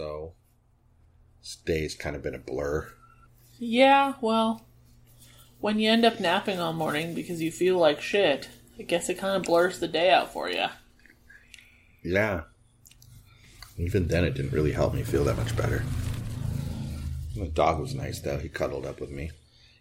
So, 0.00 0.32
this 1.42 1.56
day's 1.56 1.94
kind 1.94 2.16
of 2.16 2.22
been 2.22 2.34
a 2.34 2.38
blur. 2.38 2.88
Yeah, 3.58 4.14
well, 4.22 4.64
when 5.58 5.78
you 5.78 5.90
end 5.90 6.06
up 6.06 6.18
napping 6.18 6.58
all 6.58 6.72
morning 6.72 7.14
because 7.14 7.42
you 7.42 7.52
feel 7.52 7.76
like 7.76 8.00
shit, 8.00 8.48
I 8.78 8.82
guess 8.84 9.10
it 9.10 9.18
kind 9.18 9.36
of 9.36 9.42
blurs 9.42 9.78
the 9.78 9.88
day 9.88 10.10
out 10.10 10.32
for 10.32 10.48
you. 10.48 10.64
Yeah. 12.02 12.44
Even 13.76 14.08
then, 14.08 14.24
it 14.24 14.32
didn't 14.32 14.52
really 14.54 14.72
help 14.72 14.94
me 14.94 15.02
feel 15.02 15.22
that 15.24 15.36
much 15.36 15.54
better. 15.54 15.84
The 17.36 17.48
dog 17.48 17.78
was 17.78 17.94
nice, 17.94 18.20
though. 18.20 18.38
He 18.38 18.48
cuddled 18.48 18.86
up 18.86 19.02
with 19.02 19.10
me. 19.10 19.32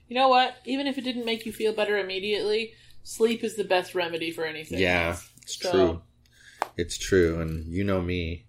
You 0.10 0.16
know 0.18 0.28
what? 0.28 0.56
Even 0.66 0.86
if 0.86 0.98
it 0.98 1.06
didn't 1.06 1.24
make 1.26 1.46
you 1.46 1.54
feel 1.54 1.72
better 1.72 1.98
immediately, 1.98 2.74
sleep 3.04 3.42
is 3.42 3.56
the 3.56 3.64
best 3.64 3.96
remedy 3.96 4.32
for 4.32 4.44
anything. 4.44 4.80
Yeah, 4.80 5.18
it's 5.42 5.58
So- 5.62 5.72
true. 5.72 6.02
It's 6.76 6.98
true. 6.98 7.40
And 7.40 7.72
you 7.74 7.86
know 7.86 8.02
me, 8.02 8.48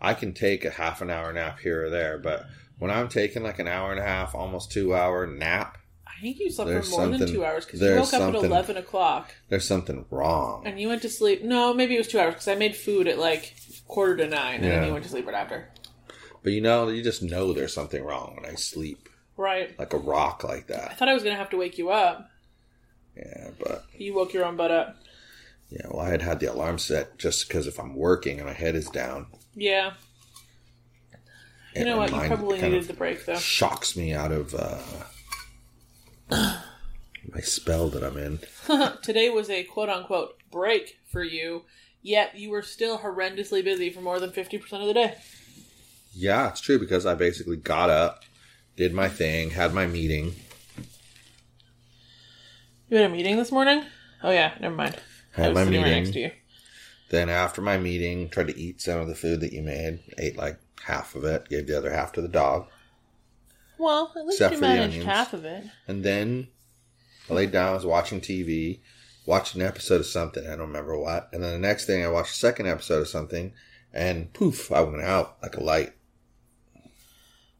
I 0.00 0.14
can 0.14 0.32
take 0.34 0.64
a 0.64 0.70
half 0.70 1.00
an 1.02 1.10
hour 1.10 1.32
nap 1.32 1.58
here 1.60 1.86
or 1.86 1.90
there, 1.90 2.18
but 2.18 2.46
when 2.78 2.90
I'm 2.90 3.08
taking 3.08 3.42
like 3.42 3.58
an 3.58 3.68
hour 3.68 3.90
and 3.90 4.00
a 4.00 4.04
half, 4.04 4.34
almost 4.34 4.70
two 4.70 4.94
hour 4.94 5.26
nap, 5.26 5.78
I 6.06 6.20
think 6.20 6.38
you 6.40 6.50
slept 6.50 6.70
for 6.84 6.90
more 6.90 7.06
than 7.08 7.28
two 7.28 7.44
hours 7.44 7.64
because 7.64 7.80
you 7.80 7.94
woke 7.94 8.12
up 8.12 8.22
at 8.22 8.34
11 8.34 8.76
o'clock 8.76 9.34
there's 9.48 9.66
something 9.66 10.04
wrong. 10.10 10.62
and 10.66 10.80
you 10.80 10.88
went 10.88 11.02
to 11.02 11.08
sleep. 11.08 11.42
No, 11.44 11.72
maybe 11.72 11.94
it 11.94 11.98
was 11.98 12.08
two 12.08 12.18
hours 12.18 12.34
because 12.34 12.48
I 12.48 12.54
made 12.56 12.74
food 12.76 13.06
at 13.06 13.18
like 13.18 13.54
quarter 13.86 14.16
to 14.16 14.26
nine 14.28 14.56
and 14.56 14.64
then 14.64 14.86
you 14.86 14.92
went 14.92 15.04
to 15.04 15.10
sleep 15.10 15.26
right 15.26 15.34
after. 15.36 15.68
But 16.42 16.52
you 16.52 16.60
know, 16.60 16.88
you 16.88 17.02
just 17.02 17.22
know 17.22 17.52
there's 17.52 17.72
something 17.74 18.02
wrong 18.02 18.36
when 18.40 18.50
I 18.50 18.54
sleep 18.56 19.08
Right. 19.36 19.78
like 19.78 19.92
a 19.92 19.98
rock 19.98 20.42
like 20.42 20.66
that. 20.68 20.90
I 20.90 20.94
thought 20.94 21.08
I 21.08 21.14
was 21.14 21.22
going 21.22 21.34
to 21.34 21.38
have 21.38 21.50
to 21.50 21.56
wake 21.56 21.78
you 21.78 21.90
up. 21.90 22.28
Yeah, 23.16 23.50
but 23.58 23.84
You 23.96 24.14
woke 24.14 24.32
your 24.32 24.44
own 24.44 24.56
butt 24.56 24.70
up. 24.70 24.96
Yeah, 25.70 25.86
well, 25.90 26.00
I 26.00 26.10
had 26.10 26.22
had 26.22 26.40
the 26.40 26.46
alarm 26.52 26.78
set 26.78 27.18
just 27.18 27.46
because 27.48 27.66
if 27.66 27.78
I'm 27.78 27.94
working 27.94 28.38
and 28.38 28.46
my 28.46 28.52
head 28.54 28.74
is 28.74 28.88
down, 28.88 29.26
Yeah. 29.54 29.92
You 31.76 31.84
know 31.84 31.98
what? 31.98 32.10
You 32.10 32.16
probably 32.20 32.58
kind 32.58 32.72
needed 32.72 32.82
of 32.82 32.88
the 32.88 32.94
break 32.94 33.24
though. 33.24 33.36
shocks 33.36 33.96
me 33.96 34.12
out 34.12 34.32
of 34.32 34.54
uh, 34.54 34.78
my 37.32 37.40
spell 37.40 37.88
that 37.90 38.02
I'm 38.02 38.16
in. 38.16 38.40
Today 39.02 39.28
was 39.30 39.48
a 39.50 39.62
quote 39.64 39.88
unquote 39.88 40.36
break 40.50 40.98
for 41.12 41.22
you, 41.22 41.62
yet 42.02 42.36
you 42.36 42.50
were 42.50 42.62
still 42.62 42.98
horrendously 42.98 43.62
busy 43.62 43.90
for 43.90 44.00
more 44.00 44.18
than 44.18 44.30
50% 44.30 44.72
of 44.80 44.86
the 44.86 44.94
day. 44.94 45.14
Yeah, 46.14 46.48
it's 46.48 46.60
true 46.60 46.78
because 46.80 47.06
I 47.06 47.14
basically 47.14 47.58
got 47.58 47.90
up, 47.90 48.24
did 48.76 48.92
my 48.92 49.08
thing, 49.08 49.50
had 49.50 49.72
my 49.72 49.86
meeting, 49.86 50.34
You 52.88 52.96
had 52.96 53.06
a 53.06 53.14
meeting 53.14 53.36
this 53.36 53.52
morning? 53.52 53.84
Oh, 54.22 54.30
yeah, 54.32 54.54
never 54.60 54.74
mind. 54.74 54.96
I 55.36 55.42
had 55.42 55.54
my 55.54 55.62
right 55.62 55.70
meeting. 55.70 55.90
next 55.90 56.12
to 56.12 56.20
you. 56.20 56.30
Then 57.10 57.28
after 57.28 57.62
my 57.62 57.78
meeting, 57.78 58.28
tried 58.28 58.48
to 58.48 58.58
eat 58.58 58.80
some 58.80 59.00
of 59.00 59.08
the 59.08 59.14
food 59.14 59.40
that 59.40 59.52
you 59.52 59.62
made. 59.62 60.00
Ate 60.18 60.36
like 60.36 60.58
half 60.84 61.14
of 61.14 61.24
it, 61.24 61.48
gave 61.48 61.66
the 61.66 61.76
other 61.76 61.90
half 61.92 62.12
to 62.12 62.22
the 62.22 62.28
dog. 62.28 62.66
Well, 63.78 64.12
at 64.16 64.26
least 64.26 64.40
Except 64.40 64.54
you 64.54 64.60
managed 64.60 65.02
half 65.04 65.32
of 65.32 65.44
it. 65.44 65.64
And 65.86 66.04
then 66.04 66.48
I 67.30 67.34
laid 67.34 67.52
down, 67.52 67.70
I 67.70 67.74
was 67.74 67.86
watching 67.86 68.20
TV, 68.20 68.80
watched 69.24 69.54
an 69.54 69.62
episode 69.62 70.00
of 70.00 70.06
something, 70.06 70.44
I 70.44 70.50
don't 70.50 70.60
remember 70.60 70.98
what. 70.98 71.28
And 71.32 71.42
then 71.42 71.52
the 71.52 71.66
next 71.66 71.86
thing 71.86 72.04
I 72.04 72.08
watched 72.08 72.32
a 72.32 72.38
second 72.38 72.66
episode 72.66 73.02
of 73.02 73.08
something, 73.08 73.52
and 73.92 74.32
poof, 74.32 74.72
I 74.72 74.80
went 74.80 75.02
out 75.02 75.36
like 75.42 75.56
a 75.56 75.62
light. 75.62 75.92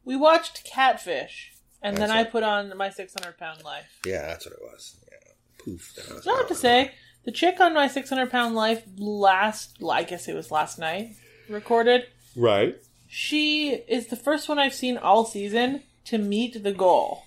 We 0.04 0.16
watched 0.16 0.65
Catfish, 0.65 1.53
and 1.82 1.97
then 1.97 2.09
That's 2.09 2.28
I 2.28 2.31
put 2.31 2.42
on 2.42 2.76
my 2.76 2.91
600 2.91 3.38
pound 3.38 3.62
life. 3.62 4.00
Yeah, 4.04 4.26
that's 4.26 4.47
what 4.47 4.54
it 4.54 4.62
was. 4.62 4.97
Yeah. 5.10 5.32
Poof. 5.59 5.94
then 5.94 6.06
I 6.10 6.15
was 6.15 6.25
have 6.25 6.48
to 6.48 6.54
say, 6.54 6.92
the 7.24 7.32
chick 7.32 7.60
on 7.60 7.74
my 7.74 7.88
600 7.88 8.30
pound 8.30 8.54
life 8.54 8.82
last, 8.96 9.76
I 9.88 10.02
guess 10.02 10.28
it 10.28 10.34
was 10.34 10.50
last 10.50 10.78
night, 10.78 11.16
recorded. 11.48 12.04
Right. 12.36 12.76
She 13.06 13.70
is 13.88 14.06
the 14.08 14.16
first 14.16 14.48
one 14.48 14.58
I've 14.58 14.74
seen 14.74 14.96
all 14.96 15.24
season 15.24 15.82
to 16.06 16.18
meet 16.18 16.62
the 16.62 16.72
goal. 16.72 17.24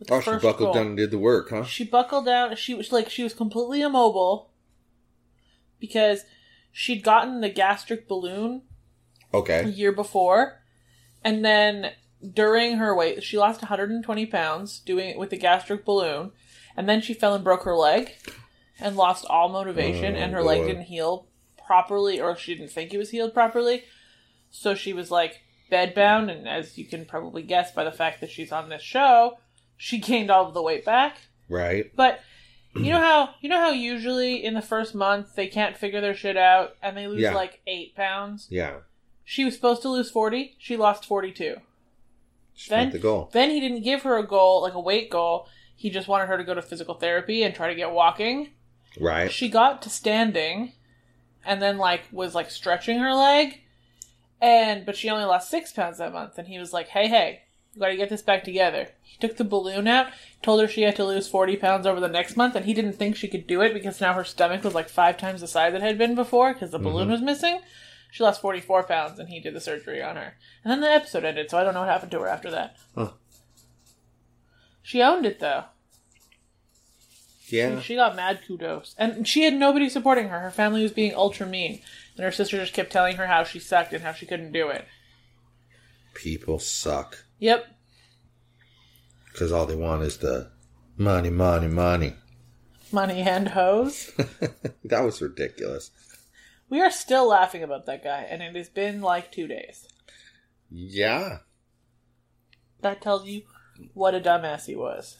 The 0.00 0.12
Oh, 0.14 0.20
she 0.20 0.30
buckled 0.32 0.56
goal. 0.58 0.72
down 0.74 0.86
and 0.88 0.96
did 0.96 1.10
the 1.10 1.18
work, 1.18 1.50
huh? 1.50 1.64
She 1.64 1.84
buckled 1.84 2.26
down. 2.26 2.56
She 2.56 2.74
was 2.74 2.92
like 2.92 3.08
she 3.10 3.22
was 3.22 3.32
completely 3.34 3.80
immobile 3.80 4.50
because 5.78 6.24
she'd 6.72 7.02
gotten 7.02 7.40
the 7.40 7.48
gastric 7.48 8.08
balloon 8.08 8.62
Okay. 9.32 9.60
a 9.64 9.68
year 9.68 9.92
before, 9.92 10.60
and 11.22 11.44
then 11.44 11.92
during 12.32 12.76
her 12.78 12.94
weight, 12.94 13.22
she 13.22 13.36
lost 13.38 13.60
120 13.62 14.26
pounds 14.26 14.78
doing 14.80 15.08
it 15.10 15.18
with 15.18 15.30
the 15.30 15.36
gastric 15.36 15.84
balloon, 15.84 16.32
and 16.76 16.88
then 16.88 17.00
she 17.00 17.12
fell 17.14 17.34
and 17.34 17.44
broke 17.44 17.64
her 17.64 17.76
leg 17.76 18.12
and 18.80 18.96
lost 18.96 19.24
all 19.28 19.48
motivation, 19.48 20.14
Oh, 20.16 20.18
and 20.18 20.32
her 20.32 20.42
leg 20.42 20.66
didn't 20.66 20.84
heal 20.84 21.26
properly, 21.66 22.20
or 22.20 22.36
she 22.36 22.54
didn't 22.54 22.70
think 22.72 22.92
it 22.92 22.98
was 22.98 23.10
healed 23.10 23.32
properly. 23.34 23.84
So 24.50 24.74
she 24.74 24.92
was 24.92 25.10
like 25.10 25.40
bedbound, 25.70 26.30
and 26.30 26.48
as 26.48 26.76
you 26.78 26.84
can 26.84 27.04
probably 27.04 27.42
guess 27.42 27.72
by 27.72 27.84
the 27.84 27.92
fact 27.92 28.20
that 28.20 28.30
she's 28.30 28.52
on 28.52 28.68
this 28.68 28.82
show, 28.82 29.38
she 29.76 29.98
gained 30.10 30.30
all 30.30 30.46
of 30.46 30.54
the 30.54 30.62
weight 30.62 30.84
back. 30.84 31.18
Right. 31.48 31.90
But 31.94 32.20
you 32.76 32.90
know 32.90 32.98
how 33.00 33.30
you 33.40 33.48
know 33.48 33.58
how 33.60 33.70
usually 33.70 34.44
in 34.44 34.54
the 34.54 34.60
first 34.62 34.96
month 34.96 35.36
they 35.36 35.46
can't 35.46 35.76
figure 35.76 36.00
their 36.00 36.14
shit 36.14 36.36
out 36.36 36.74
and 36.82 36.96
they 36.96 37.06
lose 37.06 37.20
Yeah. 37.20 37.32
like 37.34 37.60
eight 37.68 37.94
pounds. 37.94 38.48
Yeah. 38.50 38.78
She 39.24 39.44
was 39.44 39.54
supposed 39.54 39.82
to 39.82 39.88
lose 39.88 40.10
forty. 40.10 40.56
She 40.58 40.76
lost 40.76 41.04
forty-two. 41.06 41.56
She 42.52 42.70
Then 42.70 42.90
the 42.90 42.98
goal. 42.98 43.30
then 43.32 43.50
he 43.50 43.60
didn't 43.60 43.82
give 43.82 44.02
her 44.02 44.18
a 44.18 44.26
goal 44.26 44.62
like 44.62 44.74
a 44.74 44.80
weight 44.80 45.08
goal. 45.10 45.46
He 45.76 45.88
just 45.90 46.08
wanted 46.08 46.26
her 46.26 46.36
to 46.36 46.42
go 46.44 46.54
to 46.54 46.62
physical 46.62 46.94
therapy 46.94 47.42
and 47.44 47.54
try 47.54 47.68
to 47.68 47.74
get 47.76 47.92
walking. 47.92 48.50
Right. 48.98 49.30
She 49.30 49.48
got 49.48 49.82
to 49.82 49.90
standing, 49.90 50.72
and 51.44 51.60
then 51.60 51.78
like 51.78 52.02
was 52.12 52.34
like 52.34 52.50
stretching 52.50 52.98
her 52.98 53.14
leg, 53.14 53.62
and 54.40 54.86
but 54.86 54.96
she 54.96 55.10
only 55.10 55.24
lost 55.24 55.50
six 55.50 55.72
pounds 55.72 55.98
that 55.98 56.12
month. 56.12 56.38
And 56.38 56.48
he 56.48 56.58
was 56.58 56.72
like, 56.72 56.88
"Hey, 56.88 57.08
hey, 57.08 57.42
we 57.74 57.80
got 57.80 57.88
to 57.88 57.96
get 57.96 58.08
this 58.08 58.22
back 58.22 58.44
together." 58.44 58.88
He 59.02 59.18
took 59.18 59.36
the 59.36 59.44
balloon 59.44 59.88
out, 59.88 60.08
told 60.42 60.60
her 60.60 60.68
she 60.68 60.82
had 60.82 60.96
to 60.96 61.04
lose 61.04 61.28
forty 61.28 61.56
pounds 61.56 61.86
over 61.86 62.00
the 62.00 62.08
next 62.08 62.36
month, 62.36 62.54
and 62.54 62.64
he 62.64 62.74
didn't 62.74 62.94
think 62.94 63.16
she 63.16 63.28
could 63.28 63.46
do 63.46 63.62
it 63.62 63.74
because 63.74 64.00
now 64.00 64.12
her 64.12 64.24
stomach 64.24 64.62
was 64.62 64.74
like 64.74 64.88
five 64.88 65.16
times 65.16 65.40
the 65.40 65.48
size 65.48 65.74
it 65.74 65.82
had 65.82 65.98
been 65.98 66.14
before 66.14 66.52
because 66.52 66.70
the 66.70 66.78
balloon 66.78 67.04
mm-hmm. 67.04 67.12
was 67.12 67.22
missing. 67.22 67.60
She 68.12 68.22
lost 68.22 68.40
forty 68.40 68.60
four 68.60 68.84
pounds, 68.84 69.18
and 69.18 69.28
he 69.28 69.40
did 69.40 69.54
the 69.54 69.60
surgery 69.60 70.00
on 70.00 70.14
her. 70.16 70.34
And 70.62 70.70
then 70.70 70.80
the 70.80 70.88
episode 70.88 71.24
ended, 71.24 71.50
so 71.50 71.58
I 71.58 71.64
don't 71.64 71.74
know 71.74 71.80
what 71.80 71.88
happened 71.88 72.12
to 72.12 72.20
her 72.20 72.28
after 72.28 72.50
that. 72.52 72.76
Huh. 72.94 73.10
She 74.82 75.02
owned 75.02 75.26
it 75.26 75.40
though. 75.40 75.64
Yeah. 77.48 77.80
She 77.80 77.94
got 77.96 78.16
mad 78.16 78.40
kudos. 78.46 78.94
And 78.98 79.26
she 79.28 79.42
had 79.42 79.54
nobody 79.54 79.88
supporting 79.88 80.28
her. 80.28 80.40
Her 80.40 80.50
family 80.50 80.82
was 80.82 80.92
being 80.92 81.14
ultra 81.14 81.46
mean. 81.46 81.80
And 82.16 82.24
her 82.24 82.32
sister 82.32 82.56
just 82.56 82.72
kept 82.72 82.90
telling 82.92 83.16
her 83.16 83.26
how 83.26 83.44
she 83.44 83.58
sucked 83.58 83.92
and 83.92 84.02
how 84.02 84.12
she 84.12 84.26
couldn't 84.26 84.52
do 84.52 84.68
it. 84.68 84.86
People 86.14 86.58
suck 86.58 87.24
Yep. 87.40 87.66
because 89.32 89.50
all 89.52 89.66
they 89.66 89.74
want 89.76 90.02
is 90.02 90.18
the 90.18 90.50
money, 90.96 91.28
money, 91.30 91.66
money. 91.68 92.14
Money 92.92 93.20
and 93.22 93.48
hose. 93.48 94.12
that 94.84 95.00
was 95.02 95.20
ridiculous. 95.20 95.90
we 96.70 96.80
are 96.80 96.90
still 96.90 97.28
laughing 97.28 97.62
about 97.64 97.86
that 97.86 98.04
guy, 98.04 98.22
and 98.30 98.40
it 98.42 98.54
has 98.54 98.68
been 98.68 99.00
like 99.02 99.32
two 99.32 99.48
days. 99.48 99.88
Yeah. 100.70 101.38
That 102.80 103.02
tells 103.02 103.26
you 103.26 103.42
what 103.92 104.14
a 104.14 104.20
dumbass 104.20 104.66
he 104.66 104.76
was. 104.76 105.16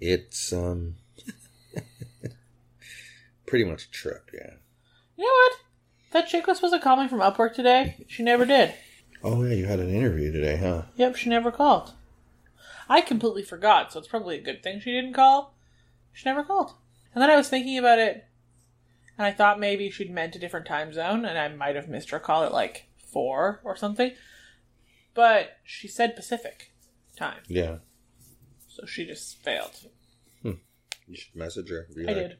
It's 0.00 0.52
um 0.52 0.96
pretty 3.50 3.64
much 3.64 3.84
a 3.86 3.90
trip, 3.90 4.30
yeah. 4.32 4.52
You 5.16 5.24
know 5.24 5.30
what? 5.32 5.52
That 6.12 6.28
chick 6.28 6.46
was 6.46 6.56
supposed 6.58 6.72
to 6.74 6.80
call 6.80 6.96
me 6.96 7.08
from 7.08 7.18
Upwork 7.20 7.52
today. 7.54 8.04
She 8.08 8.22
never 8.22 8.46
did. 8.46 8.72
Oh 9.22 9.42
yeah, 9.44 9.54
you 9.54 9.66
had 9.66 9.80
an 9.80 9.90
interview 9.94 10.32
today, 10.32 10.56
huh? 10.56 10.82
Yep, 10.96 11.16
she 11.16 11.28
never 11.28 11.50
called. 11.52 11.92
I 12.88 13.00
completely 13.00 13.42
forgot, 13.42 13.92
so 13.92 13.98
it's 13.98 14.08
probably 14.08 14.38
a 14.38 14.42
good 14.42 14.62
thing 14.62 14.80
she 14.80 14.92
didn't 14.92 15.12
call. 15.14 15.54
She 16.12 16.28
never 16.28 16.42
called. 16.42 16.72
And 17.14 17.20
then 17.22 17.28
I 17.30 17.36
was 17.36 17.48
thinking 17.48 17.76
about 17.76 17.98
it, 17.98 18.24
and 19.18 19.26
I 19.26 19.32
thought 19.32 19.60
maybe 19.60 19.90
she'd 19.90 20.10
meant 20.10 20.36
a 20.36 20.38
different 20.38 20.66
time 20.66 20.92
zone, 20.92 21.24
and 21.24 21.36
I 21.38 21.48
might 21.48 21.76
have 21.76 21.88
missed 21.88 22.10
her 22.10 22.18
call 22.20 22.44
at 22.44 22.52
like 22.52 22.86
four 23.12 23.60
or 23.64 23.76
something. 23.76 24.12
But 25.12 25.58
she 25.64 25.86
said 25.88 26.16
Pacific 26.16 26.72
time, 27.16 27.40
Yeah. 27.48 27.78
so 28.68 28.86
she 28.86 29.04
just 29.04 29.42
failed. 29.42 29.72
Hmm. 30.42 30.52
You 31.06 31.16
should 31.16 31.34
message 31.36 31.68
her. 31.70 31.86
Be 31.94 32.04
I 32.04 32.06
like, 32.06 32.14
did. 32.16 32.36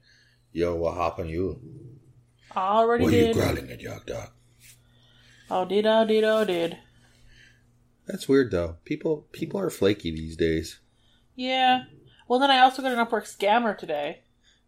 Yo, 0.53 0.75
what 0.75 0.97
happened 0.97 1.31
you? 1.31 1.61
Already 2.57 3.05
What 3.05 3.15
are 3.15 3.17
you 3.17 3.35
growling 3.35 3.71
at, 3.71 3.81
Yog 3.81 4.07
Dog? 4.07 4.31
Oh, 5.51 5.65
did, 5.65 5.87
oh, 5.87 6.05
did, 6.05 6.25
oh, 6.25 6.45
did. 6.45 6.79
That's 8.07 8.29
weird 8.29 8.51
though. 8.51 8.77
People 8.85 9.29
people 9.31 9.61
are 9.61 9.71
flaky 9.71 10.11
these 10.11 10.37
days. 10.37 10.81
Yeah. 11.37 11.85
Well, 12.27 12.41
then 12.41 12.51
I 12.51 12.59
also 12.59 12.83
got 12.83 12.93
an 12.93 13.05
Upwork 13.05 13.23
scammer 13.25 13.77
today. 13.77 14.23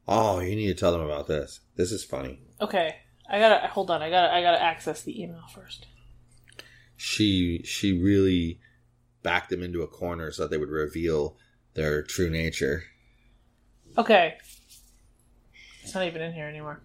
Oh, 0.06 0.40
you 0.40 0.54
need 0.54 0.68
to 0.68 0.74
tell 0.74 0.92
them 0.92 1.00
about 1.00 1.26
this. 1.26 1.60
This 1.76 1.90
is 1.90 2.04
funny. 2.04 2.40
Okay, 2.60 2.96
I 3.28 3.40
gotta 3.40 3.66
hold 3.66 3.90
on. 3.90 4.00
I 4.00 4.10
gotta 4.10 4.32
I 4.32 4.42
gotta 4.42 4.62
access 4.62 5.02
the 5.02 5.20
email 5.20 5.44
first. 5.52 5.86
She 6.96 7.62
she 7.64 7.98
really 8.00 8.60
backed 9.24 9.50
them 9.50 9.62
into 9.62 9.82
a 9.82 9.88
corner 9.88 10.30
so 10.30 10.42
that 10.42 10.50
they 10.50 10.58
would 10.58 10.68
reveal 10.68 11.36
their 11.74 12.02
true 12.02 12.30
nature. 12.30 12.84
Okay, 13.98 14.36
it's 15.82 15.94
not 15.94 16.06
even 16.06 16.22
in 16.22 16.32
here 16.32 16.46
anymore. 16.46 16.80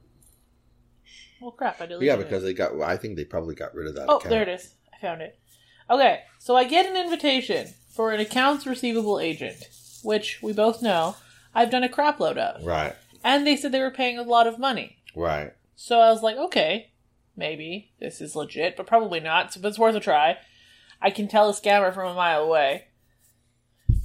Well, 1.42 1.52
crap! 1.52 1.80
I 1.82 1.86
deleted 1.86 2.08
yeah, 2.08 2.16
it. 2.16 2.24
because 2.24 2.44
they 2.44 2.54
got. 2.54 2.80
I 2.82 2.98
think 2.98 3.16
they 3.16 3.26
probably 3.26 3.56
got 3.56 3.76
rid 3.76 3.88
of 3.88 3.96
that. 3.96 4.06
Oh, 4.10 4.18
account. 4.18 4.30
there 4.30 4.42
it 4.42 4.50
is. 4.50 4.74
I 4.94 5.00
found 5.00 5.22
it. 5.22 5.38
Okay, 5.90 6.22
so 6.40 6.56
I 6.56 6.64
get 6.66 6.86
an 6.86 6.98
invitation 6.98 7.74
for 7.90 8.12
an 8.12 8.20
accounts 8.20 8.66
receivable 8.66 9.20
agent, 9.20 9.68
which 10.04 10.42
we 10.42 10.52
both 10.52 10.82
know 10.82 11.16
I've 11.56 11.70
done 11.72 11.84
a 11.84 11.90
crap 11.90 12.20
load 12.20 12.38
of. 12.38 12.66
Right, 12.66 12.94
And 13.24 13.48
they 13.48 13.56
said 13.56 13.72
they 13.72 13.80
were 13.80 13.92
paying 13.92 14.18
a 14.18 14.24
lot 14.24 14.48
of 14.48 14.60
money. 14.60 14.98
right. 15.16 15.54
So 15.80 16.00
I 16.00 16.10
was 16.12 16.24
like, 16.24 16.38
okay, 16.38 16.92
maybe 17.36 17.92
this 18.00 18.20
is 18.20 18.36
legit, 18.36 18.76
but 18.76 18.88
probably 18.88 19.20
not, 19.20 19.54
so 19.54 19.62
but 19.62 19.70
it's 19.70 19.80
worth 19.80 19.96
a 19.96 20.00
try. 20.00 20.38
I 21.00 21.12
can 21.12 21.28
tell 21.28 21.48
a 21.50 21.54
scammer 21.54 21.94
from 21.94 22.10
a 22.10 22.16
mile 22.16 22.44
away. 22.44 22.88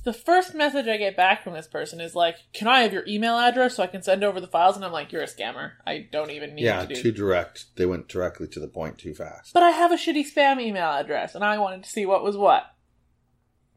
The 0.04 0.12
first 0.12 0.54
message 0.54 0.88
I 0.88 0.96
get 0.96 1.16
back 1.16 1.44
from 1.44 1.52
this 1.52 1.68
person 1.68 2.00
is 2.00 2.16
like, 2.16 2.38
"Can 2.52 2.66
I 2.66 2.82
have 2.82 2.92
your 2.92 3.06
email 3.06 3.38
address 3.38 3.76
so 3.76 3.82
I 3.82 3.86
can 3.86 4.02
send 4.02 4.24
over 4.24 4.40
the 4.40 4.48
files?" 4.48 4.74
And 4.74 4.84
I'm 4.84 4.92
like, 4.92 5.12
"You're 5.12 5.22
a 5.22 5.26
scammer. 5.26 5.72
I 5.86 6.08
don't 6.10 6.30
even 6.30 6.54
need 6.54 6.64
Yeah, 6.64 6.82
to 6.82 6.94
do." 6.94 7.00
too 7.00 7.12
direct. 7.12 7.76
They 7.76 7.86
went 7.86 8.08
directly 8.08 8.48
to 8.48 8.60
the 8.60 8.68
point 8.68 8.98
too 8.98 9.14
fast. 9.14 9.54
But 9.54 9.62
I 9.62 9.70
have 9.70 9.92
a 9.92 9.96
shitty 9.96 10.24
spam 10.32 10.60
email 10.60 10.90
address, 10.90 11.34
and 11.34 11.44
I 11.44 11.58
wanted 11.58 11.84
to 11.84 11.90
see 11.90 12.04
what 12.04 12.24
was 12.24 12.36
what. 12.36 12.74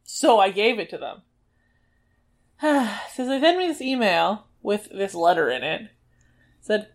So 0.04 0.40
I 0.40 0.50
gave 0.50 0.80
it 0.80 0.90
to 0.90 0.98
them. 0.98 1.22
so 2.62 3.26
they 3.26 3.40
sent 3.40 3.58
me 3.58 3.68
this 3.68 3.82
email 3.82 4.48
with 4.62 4.90
this 4.92 5.14
letter 5.14 5.50
in 5.50 5.64
it. 5.64 5.92
Said, 6.62 6.90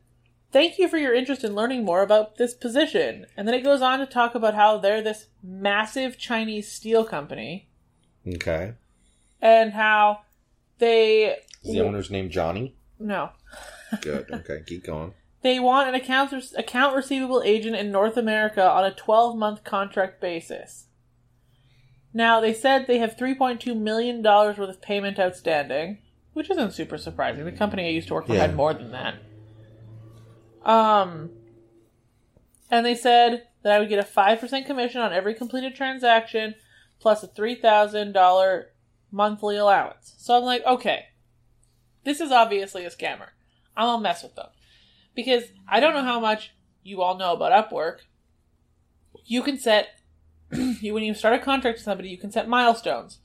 Thank 0.52 0.78
you 0.78 0.88
for 0.88 0.96
your 0.96 1.14
interest 1.14 1.44
in 1.44 1.54
learning 1.54 1.84
more 1.84 2.02
about 2.02 2.36
this 2.36 2.54
position. 2.54 3.26
And 3.36 3.46
then 3.46 3.54
it 3.54 3.62
goes 3.62 3.82
on 3.82 4.00
to 4.00 4.06
talk 4.06 4.34
about 4.34 4.54
how 4.54 4.78
they're 4.78 5.00
this 5.00 5.28
massive 5.42 6.18
Chinese 6.18 6.70
steel 6.72 7.04
company 7.04 7.68
Okay. 8.26 8.74
And 9.40 9.72
how 9.72 10.20
they. 10.78 11.36
Is 11.64 11.72
the 11.74 11.80
owner's 11.80 12.10
name 12.10 12.30
Johnny? 12.30 12.74
No. 12.98 13.30
Good. 14.00 14.30
Okay, 14.30 14.60
keep 14.66 14.84
going. 14.84 15.14
They 15.42 15.58
want 15.58 15.88
an 15.88 15.94
account, 15.94 16.34
account 16.58 16.94
receivable 16.94 17.40
agent 17.42 17.74
in 17.74 17.90
North 17.90 18.18
America 18.18 18.62
on 18.62 18.84
a 18.84 18.92
12 18.92 19.38
month 19.38 19.64
contract 19.64 20.20
basis. 20.20 20.84
Now, 22.12 22.40
they 22.42 22.52
said 22.52 22.86
they 22.86 22.98
have 22.98 23.16
$3.2 23.16 23.74
million 23.74 24.22
worth 24.22 24.58
of 24.58 24.82
payment 24.82 25.18
outstanding, 25.18 25.96
which 26.34 26.50
isn't 26.50 26.72
super 26.74 26.98
surprising. 26.98 27.46
The 27.46 27.52
company 27.52 27.86
I 27.86 27.90
used 27.90 28.08
to 28.08 28.14
work 28.14 28.26
for 28.26 28.34
Yeah. 28.34 28.40
had 28.42 28.54
more 28.54 28.74
than 28.74 28.90
that. 28.92 29.14
Um, 30.62 31.30
and 32.70 32.84
they 32.84 32.94
said 32.94 33.44
that 33.62 33.72
I 33.72 33.78
would 33.78 33.88
get 33.88 33.98
a 33.98 34.02
5% 34.06 34.66
commission 34.66 35.00
on 35.00 35.12
every 35.14 35.32
completed 35.32 35.74
transaction 35.74 36.54
plus 37.00 37.22
a 37.22 37.28
$3,000 37.28 38.64
monthly 39.10 39.56
allowance. 39.56 40.14
So 40.18 40.36
I'm 40.36 40.44
like, 40.44 40.64
okay, 40.64 41.06
this 42.04 42.20
is 42.20 42.30
obviously 42.30 42.84
a 42.84 42.90
scammer. 42.90 43.28
I'm 43.76 43.86
gonna 43.86 44.02
mess 44.02 44.22
with 44.22 44.34
them. 44.34 44.48
Because 45.14 45.44
I 45.68 45.80
don't 45.80 45.94
know 45.94 46.04
how 46.04 46.20
much 46.20 46.52
you 46.82 47.02
all 47.02 47.16
know 47.16 47.34
about 47.34 47.70
Upwork. 47.70 48.00
You 49.24 49.42
can 49.42 49.58
set, 49.58 50.00
you 50.52 50.94
when 50.94 51.02
you 51.02 51.14
start 51.14 51.34
a 51.34 51.38
contract 51.38 51.78
with 51.78 51.84
somebody, 51.84 52.08
you 52.08 52.18
can 52.18 52.32
set 52.32 52.48
milestones. 52.48 53.18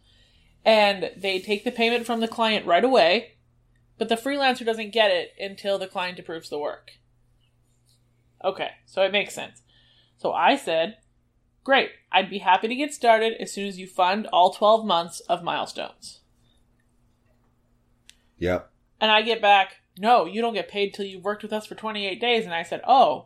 And 0.63 1.11
they 1.15 1.39
take 1.39 1.63
the 1.63 1.71
payment 1.71 2.05
from 2.05 2.21
the 2.21 2.27
client 2.27 2.65
right 2.65 2.83
away, 2.83 3.35
but 3.97 4.09
the 4.09 4.15
freelancer 4.15 4.65
doesn't 4.65 4.93
get 4.93 5.11
it 5.11 5.31
until 5.39 5.77
the 5.77 5.87
client 5.87 6.19
approves 6.19 6.49
the 6.49 6.59
work. 6.59 6.91
Okay, 8.43 8.71
so 8.85 9.03
it 9.03 9.11
makes 9.11 9.33
sense. 9.33 9.61
So 10.17 10.31
I 10.31 10.55
said, 10.55 10.97
great, 11.65 11.89
I'd 12.11 12.29
be 12.29 12.37
happy 12.37 12.69
to 12.69 12.75
get 12.75 12.93
started 12.93 13.33
as 13.41 13.51
soon 13.51 13.67
as 13.67 13.77
you 13.77 13.87
fund 13.87 14.27
all 14.27 14.53
12 14.53 14.85
months 14.85 15.19
of 15.21 15.43
milestones. 15.43 16.21
Yep. 18.37 18.69
And 19.01 19.11
I 19.11 19.21
get 19.21 19.41
back, 19.41 19.81
no, 19.97 20.25
you 20.25 20.41
don't 20.41 20.53
get 20.53 20.69
paid 20.69 20.93
till 20.93 21.05
you've 21.05 21.23
worked 21.23 21.43
with 21.43 21.51
us 21.51 21.65
for 21.65 21.75
28 21.75 22.21
days. 22.21 22.45
And 22.45 22.53
I 22.53 22.63
said, 22.63 22.81
oh, 22.87 23.25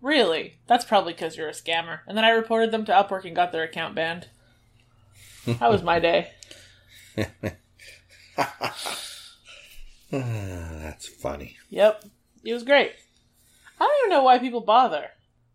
really? 0.00 0.58
That's 0.66 0.84
probably 0.84 1.14
because 1.14 1.36
you're 1.36 1.48
a 1.48 1.52
scammer. 1.52 2.00
And 2.06 2.16
then 2.16 2.24
I 2.24 2.30
reported 2.30 2.70
them 2.70 2.84
to 2.84 2.92
Upwork 2.92 3.24
and 3.24 3.34
got 3.34 3.50
their 3.50 3.64
account 3.64 3.94
banned. 3.94 4.28
That 5.46 5.70
was 5.70 5.82
my 5.82 5.98
day. 5.98 6.32
That's 10.10 11.08
funny. 11.08 11.56
Yep. 11.70 12.04
It 12.44 12.52
was 12.52 12.64
great. 12.64 12.92
I 13.80 13.84
don't 13.84 14.06
even 14.06 14.10
know 14.10 14.24
why 14.24 14.38
people 14.38 14.60
bother. 14.60 15.10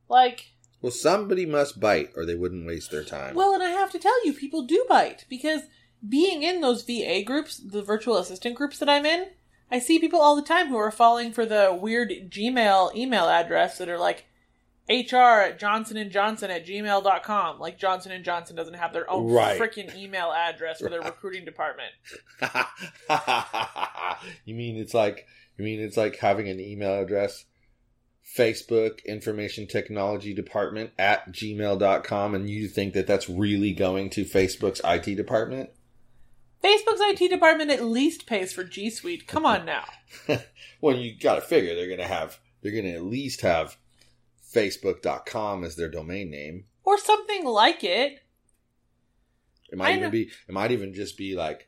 Like, 0.07 0.50
Well, 0.81 0.91
somebody 0.91 1.45
must 1.45 1.79
bite, 1.79 2.09
or 2.15 2.25
they 2.25 2.35
wouldn't 2.35 2.65
waste 2.65 2.89
their 2.91 3.03
time. 3.03 3.35
well, 3.35 3.53
and 3.53 3.61
I 3.63 3.69
have 3.69 3.91
to 3.91 3.99
tell 3.99 4.25
you, 4.25 4.33
people 4.33 4.63
do 4.63 4.85
bite 4.89 5.25
because 5.29 5.61
being 6.07 6.41
in 6.43 6.61
those 6.61 6.81
VA 6.83 7.21
groups, 7.23 7.57
the 7.57 7.83
virtual 7.83 8.17
assistant 8.17 8.55
groups 8.55 8.79
that 8.79 8.89
I'm 8.89 9.05
in, 9.05 9.27
I 9.69 9.77
see 9.79 9.99
people 9.99 10.19
all 10.19 10.35
the 10.35 10.41
time 10.41 10.67
who 10.69 10.77
are 10.77 10.89
falling 10.91 11.31
for 11.31 11.45
the 11.45 11.77
weird 11.79 12.09
Gmail 12.29 12.95
email 12.95 13.29
address 13.29 13.77
that 13.77 13.87
are 13.89 13.99
like 13.99 14.25
HR 14.89 15.15
at 15.45 15.59
Johnson 15.59 15.95
and 15.97 16.11
Johnson 16.11 16.49
at 16.51 16.65
gmail.com. 16.65 17.59
Like 17.59 17.77
Johnson 17.77 18.11
and 18.11 18.25
Johnson 18.25 18.55
doesn't 18.55 18.73
have 18.73 18.91
their 18.91 19.09
own 19.09 19.31
Right. 19.31 19.57
freaking 19.61 19.95
email 19.95 20.31
address 20.33 20.79
for 20.81 20.89
their 20.89 21.01
recruiting 21.03 21.45
department. 21.45 21.91
you 24.45 24.55
mean 24.55 24.77
it's 24.77 24.93
like 24.93 25.27
you 25.57 25.63
mean 25.63 25.79
it's 25.79 25.97
like 25.97 26.17
having 26.17 26.49
an 26.49 26.59
email 26.59 26.99
address 27.01 27.45
facebook 28.37 29.03
information 29.05 29.67
technology 29.67 30.33
department 30.33 30.91
at 30.97 31.31
gmail.com 31.33 32.33
and 32.35 32.49
you 32.49 32.67
think 32.67 32.93
that 32.93 33.07
that's 33.07 33.29
really 33.29 33.71
going 33.73 34.09
to 34.09 34.23
facebook's 34.25 34.81
it 34.85 35.15
department 35.15 35.69
Facebook's 36.63 37.01
IT 37.01 37.27
department 37.31 37.71
at 37.71 37.81
least 37.83 38.27
pays 38.27 38.53
for 38.53 38.63
G 38.63 38.91
Suite. 38.91 39.25
Come 39.27 39.47
on 39.47 39.65
now. 39.65 39.83
well 40.81 40.95
you 40.95 41.15
gotta 41.19 41.41
figure 41.41 41.73
they're 41.73 41.89
gonna 41.89 42.07
have 42.07 42.37
they're 42.61 42.71
gonna 42.71 42.93
at 42.93 43.01
least 43.03 43.41
have 43.41 43.77
facebook.com 44.53 45.63
as 45.63 45.75
their 45.75 45.89
domain 45.89 46.29
name 46.29 46.65
Or 46.83 46.99
something 46.99 47.45
like 47.45 47.83
it. 47.83 48.19
it 49.71 49.77
might 49.79 49.88
I 49.88 49.91
even 49.93 50.03
know- 50.03 50.11
be 50.11 50.29
it 50.47 50.51
might 50.51 50.69
even 50.71 50.93
just 50.93 51.17
be 51.17 51.35
like 51.35 51.67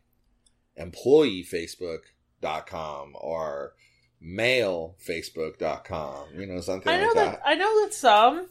employeefacebook.com 0.79 3.15
or 3.20 3.74
mailfacebook.com 4.25 6.27
you 6.36 6.46
know 6.46 6.62
something 6.62 6.92
I 6.92 6.98
know 6.98 7.08
like 7.08 7.15
that. 7.15 7.42
I 7.46 7.56
know 7.56 7.84
that 7.86 7.94
some 7.94 8.48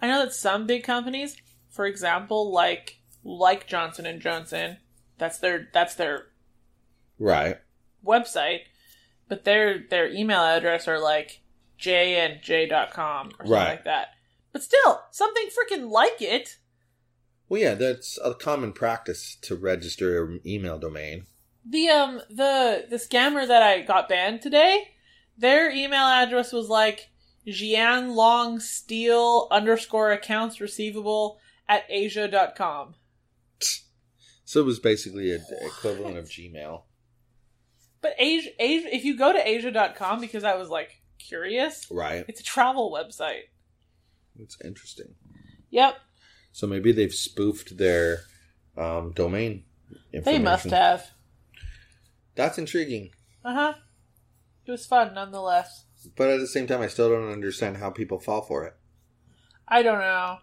I 0.00 0.08
know 0.08 0.24
that 0.24 0.32
some 0.34 0.66
big 0.66 0.84
companies, 0.84 1.36
for 1.70 1.86
example, 1.86 2.52
like 2.52 3.00
like 3.24 3.66
Johnson 3.66 4.04
and 4.06 4.20
Johnson, 4.20 4.76
that's 5.18 5.38
their 5.38 5.68
that's 5.72 5.94
their 5.94 6.26
Right. 7.18 7.56
website, 8.04 8.60
but 9.26 9.44
their 9.44 9.78
their 9.88 10.08
email 10.08 10.42
address 10.42 10.86
are 10.86 11.00
like 11.00 11.40
j 11.78 12.16
and 12.20 12.42
j.com 12.42 13.28
or 13.28 13.30
something 13.30 13.50
Right. 13.52 13.68
like 13.68 13.84
that. 13.84 14.08
But 14.52 14.62
still, 14.62 15.00
something 15.10 15.48
freaking 15.48 15.90
like 15.90 16.20
it. 16.20 16.58
Well, 17.48 17.60
yeah, 17.60 17.74
that's 17.74 18.18
a 18.24 18.34
common 18.34 18.72
practice 18.72 19.36
to 19.42 19.54
register 19.54 20.24
an 20.24 20.40
email 20.44 20.78
domain. 20.78 21.26
The 21.64 21.88
um 21.88 22.20
the 22.28 22.84
the 22.90 22.96
scammer 22.96 23.48
that 23.48 23.62
I 23.62 23.80
got 23.80 24.10
banned 24.10 24.42
today, 24.42 24.90
their 25.38 25.70
email 25.70 26.04
address 26.06 26.52
was 26.52 26.68
like 26.68 27.08
Jian 27.46 28.14
Long 28.14 28.58
Steel 28.60 29.48
underscore 29.50 30.12
accounts 30.12 30.60
receivable 30.60 31.38
at 31.68 31.84
asia.com. 31.88 32.94
So 34.44 34.60
it 34.60 34.64
was 34.66 34.78
basically 34.78 35.32
an 35.32 35.44
equivalent 35.62 36.18
of 36.18 36.26
Gmail. 36.26 36.82
But 38.00 38.14
Asia, 38.18 38.50
Asia, 38.60 38.94
if 38.94 39.04
you 39.04 39.16
go 39.16 39.32
to 39.32 39.48
asia.com, 39.48 40.20
because 40.20 40.44
I 40.44 40.54
was 40.54 40.68
like 40.68 41.02
curious, 41.18 41.86
Right. 41.90 42.24
it's 42.28 42.40
a 42.40 42.44
travel 42.44 42.92
website. 42.92 43.48
It's 44.38 44.56
interesting. 44.64 45.14
Yep, 45.70 45.96
So 46.52 46.66
maybe 46.68 46.92
they've 46.92 47.12
spoofed 47.12 47.76
their 47.76 48.18
um, 48.76 49.12
domain 49.12 49.64
they 50.12 50.38
must 50.38 50.66
have. 50.66 51.10
That's 52.34 52.58
intriguing. 52.58 53.10
Uh 53.44 53.54
huh. 53.54 53.74
It 54.66 54.70
was 54.70 54.86
fun 54.86 55.14
nonetheless. 55.14 55.84
But 56.16 56.28
at 56.28 56.40
the 56.40 56.46
same 56.46 56.66
time, 56.66 56.82
I 56.82 56.88
still 56.88 57.08
don't 57.08 57.32
understand 57.32 57.78
how 57.78 57.90
people 57.90 58.18
fall 58.18 58.42
for 58.42 58.64
it. 58.64 58.74
I 59.68 59.82
don't 59.82 59.98
know. 59.98 60.38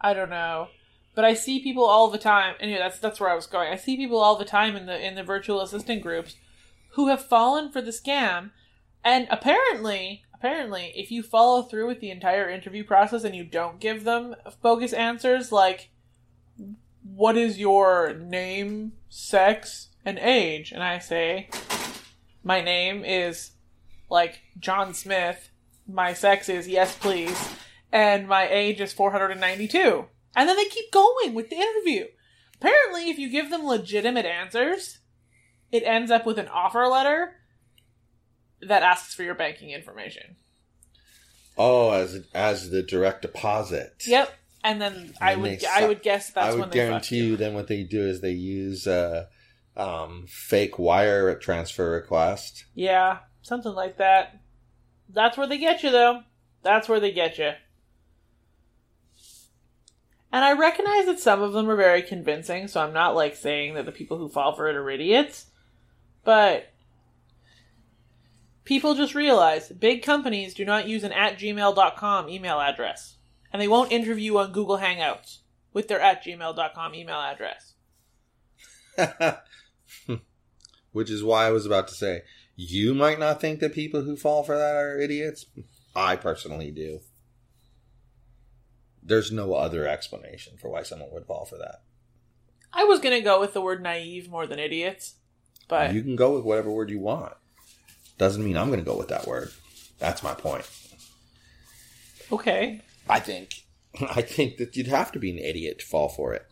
I 0.00 0.14
don't 0.14 0.30
know. 0.30 0.68
But 1.14 1.24
I 1.24 1.34
see 1.34 1.62
people 1.62 1.84
all 1.84 2.10
the 2.10 2.18
time. 2.18 2.54
Anyway, 2.60 2.78
that's 2.78 2.98
that's 2.98 3.20
where 3.20 3.30
I 3.30 3.34
was 3.34 3.46
going. 3.46 3.72
I 3.72 3.76
see 3.76 3.96
people 3.96 4.18
all 4.18 4.36
the 4.36 4.44
time 4.44 4.76
in 4.76 4.86
the 4.86 5.06
in 5.06 5.14
the 5.14 5.22
virtual 5.22 5.60
assistant 5.60 6.02
groups 6.02 6.36
who 6.94 7.08
have 7.08 7.24
fallen 7.24 7.70
for 7.70 7.80
the 7.80 7.90
scam, 7.90 8.50
and 9.04 9.26
apparently, 9.30 10.24
apparently, 10.34 10.92
if 10.94 11.10
you 11.10 11.22
follow 11.22 11.62
through 11.62 11.86
with 11.86 12.00
the 12.00 12.10
entire 12.10 12.48
interview 12.48 12.84
process 12.84 13.24
and 13.24 13.34
you 13.34 13.44
don't 13.44 13.80
give 13.80 14.04
them 14.04 14.34
bogus 14.62 14.92
answers, 14.92 15.52
like 15.52 15.90
what 17.02 17.36
is 17.36 17.58
your 17.58 18.14
name, 18.14 18.92
sex, 19.08 19.88
and 20.04 20.18
age? 20.18 20.72
And 20.72 20.82
I 20.82 20.98
say, 20.98 21.48
my 22.42 22.60
name 22.60 23.04
is 23.04 23.52
like 24.08 24.40
John 24.58 24.94
Smith. 24.94 25.50
My 25.86 26.12
sex 26.12 26.48
is 26.48 26.68
yes, 26.68 26.96
please. 26.96 27.38
And 27.92 28.28
my 28.28 28.48
age 28.48 28.80
is 28.80 28.92
492. 28.92 30.04
And 30.36 30.48
then 30.48 30.56
they 30.56 30.64
keep 30.66 30.92
going 30.92 31.34
with 31.34 31.50
the 31.50 31.56
interview. 31.56 32.06
Apparently, 32.56 33.10
if 33.10 33.18
you 33.18 33.28
give 33.30 33.50
them 33.50 33.66
legitimate 33.66 34.26
answers, 34.26 34.98
it 35.72 35.82
ends 35.84 36.10
up 36.10 36.26
with 36.26 36.38
an 36.38 36.48
offer 36.48 36.86
letter 36.86 37.36
that 38.60 38.82
asks 38.82 39.14
for 39.14 39.22
your 39.22 39.34
banking 39.34 39.70
information. 39.70 40.36
Oh, 41.56 41.90
as 41.90 42.24
as 42.34 42.70
the 42.70 42.82
direct 42.82 43.22
deposit. 43.22 44.04
Yep. 44.06 44.32
And 44.62 44.80
then 44.80 45.14
I 45.20 45.36
would 45.36 45.60
they 45.60 45.66
I 45.66 45.86
would 45.86 46.02
guess 46.02 46.30
that's 46.30 46.48
I 46.48 46.50
when 46.50 46.60
would 46.60 46.72
guarantee 46.72 47.16
you. 47.16 47.24
you. 47.24 47.36
Then 47.36 47.54
what 47.54 47.68
they 47.68 47.82
do 47.82 48.06
is 48.06 48.20
they 48.20 48.32
use 48.32 48.86
uh, 48.86 49.26
um, 49.80 50.26
fake 50.28 50.78
wire 50.78 51.34
transfer 51.36 51.90
request. 51.90 52.66
Yeah, 52.74 53.18
something 53.42 53.72
like 53.72 53.96
that. 53.96 54.40
That's 55.08 55.36
where 55.36 55.46
they 55.46 55.58
get 55.58 55.82
you, 55.82 55.90
though. 55.90 56.22
That's 56.62 56.88
where 56.88 57.00
they 57.00 57.12
get 57.12 57.38
you. 57.38 57.52
And 60.32 60.44
I 60.44 60.52
recognize 60.52 61.06
that 61.06 61.18
some 61.18 61.42
of 61.42 61.52
them 61.52 61.68
are 61.68 61.76
very 61.76 62.02
convincing, 62.02 62.68
so 62.68 62.80
I'm 62.80 62.92
not 62.92 63.16
like 63.16 63.34
saying 63.34 63.74
that 63.74 63.86
the 63.86 63.92
people 63.92 64.18
who 64.18 64.28
fall 64.28 64.54
for 64.54 64.68
it 64.68 64.76
are 64.76 64.90
idiots. 64.90 65.46
But 66.22 66.72
people 68.64 68.94
just 68.94 69.14
realize 69.14 69.70
big 69.70 70.02
companies 70.02 70.54
do 70.54 70.64
not 70.64 70.86
use 70.86 71.02
an 71.02 71.12
at 71.12 71.38
gmail.com 71.38 72.28
email 72.28 72.60
address. 72.60 73.16
And 73.52 73.60
they 73.60 73.66
won't 73.66 73.90
interview 73.90 74.36
on 74.36 74.52
Google 74.52 74.78
Hangouts 74.78 75.38
with 75.72 75.88
their 75.88 76.00
at 76.00 76.22
gmail.com 76.22 76.94
email 76.94 77.18
address. 77.18 77.74
Which 80.92 81.10
is 81.10 81.22
why 81.22 81.46
I 81.46 81.50
was 81.50 81.66
about 81.66 81.88
to 81.88 81.94
say, 81.94 82.22
you 82.56 82.94
might 82.94 83.18
not 83.18 83.40
think 83.40 83.60
that 83.60 83.72
people 83.74 84.02
who 84.02 84.16
fall 84.16 84.42
for 84.42 84.56
that 84.56 84.76
are 84.76 84.98
idiots. 84.98 85.46
I 85.94 86.16
personally 86.16 86.70
do. 86.70 87.00
There's 89.02 89.32
no 89.32 89.54
other 89.54 89.86
explanation 89.86 90.56
for 90.60 90.68
why 90.68 90.82
someone 90.82 91.10
would 91.12 91.26
fall 91.26 91.44
for 91.44 91.56
that. 91.58 91.82
I 92.72 92.84
was 92.84 93.00
gonna 93.00 93.20
go 93.20 93.40
with 93.40 93.54
the 93.54 93.60
word 93.60 93.82
naive 93.82 94.28
more 94.28 94.46
than 94.46 94.58
idiots. 94.58 95.14
But 95.70 95.94
You 95.94 96.02
can 96.02 96.16
go 96.16 96.34
with 96.34 96.44
whatever 96.44 96.70
word 96.70 96.90
you 96.90 96.98
want. 96.98 97.34
Doesn't 98.18 98.44
mean 98.44 98.56
I'm 98.58 98.66
going 98.66 98.80
to 98.80 98.84
go 98.84 98.98
with 98.98 99.08
that 99.08 99.26
word. 99.26 99.50
That's 99.98 100.22
my 100.22 100.34
point. 100.34 100.68
okay. 102.30 102.82
I 103.08 103.18
think. 103.20 103.64
I 104.00 104.20
think 104.20 104.58
that 104.58 104.76
you'd 104.76 104.88
have 104.88 105.10
to 105.12 105.18
be 105.18 105.30
an 105.30 105.38
idiot 105.38 105.78
to 105.78 105.86
fall 105.86 106.10
for 106.10 106.34
it. 106.34 106.44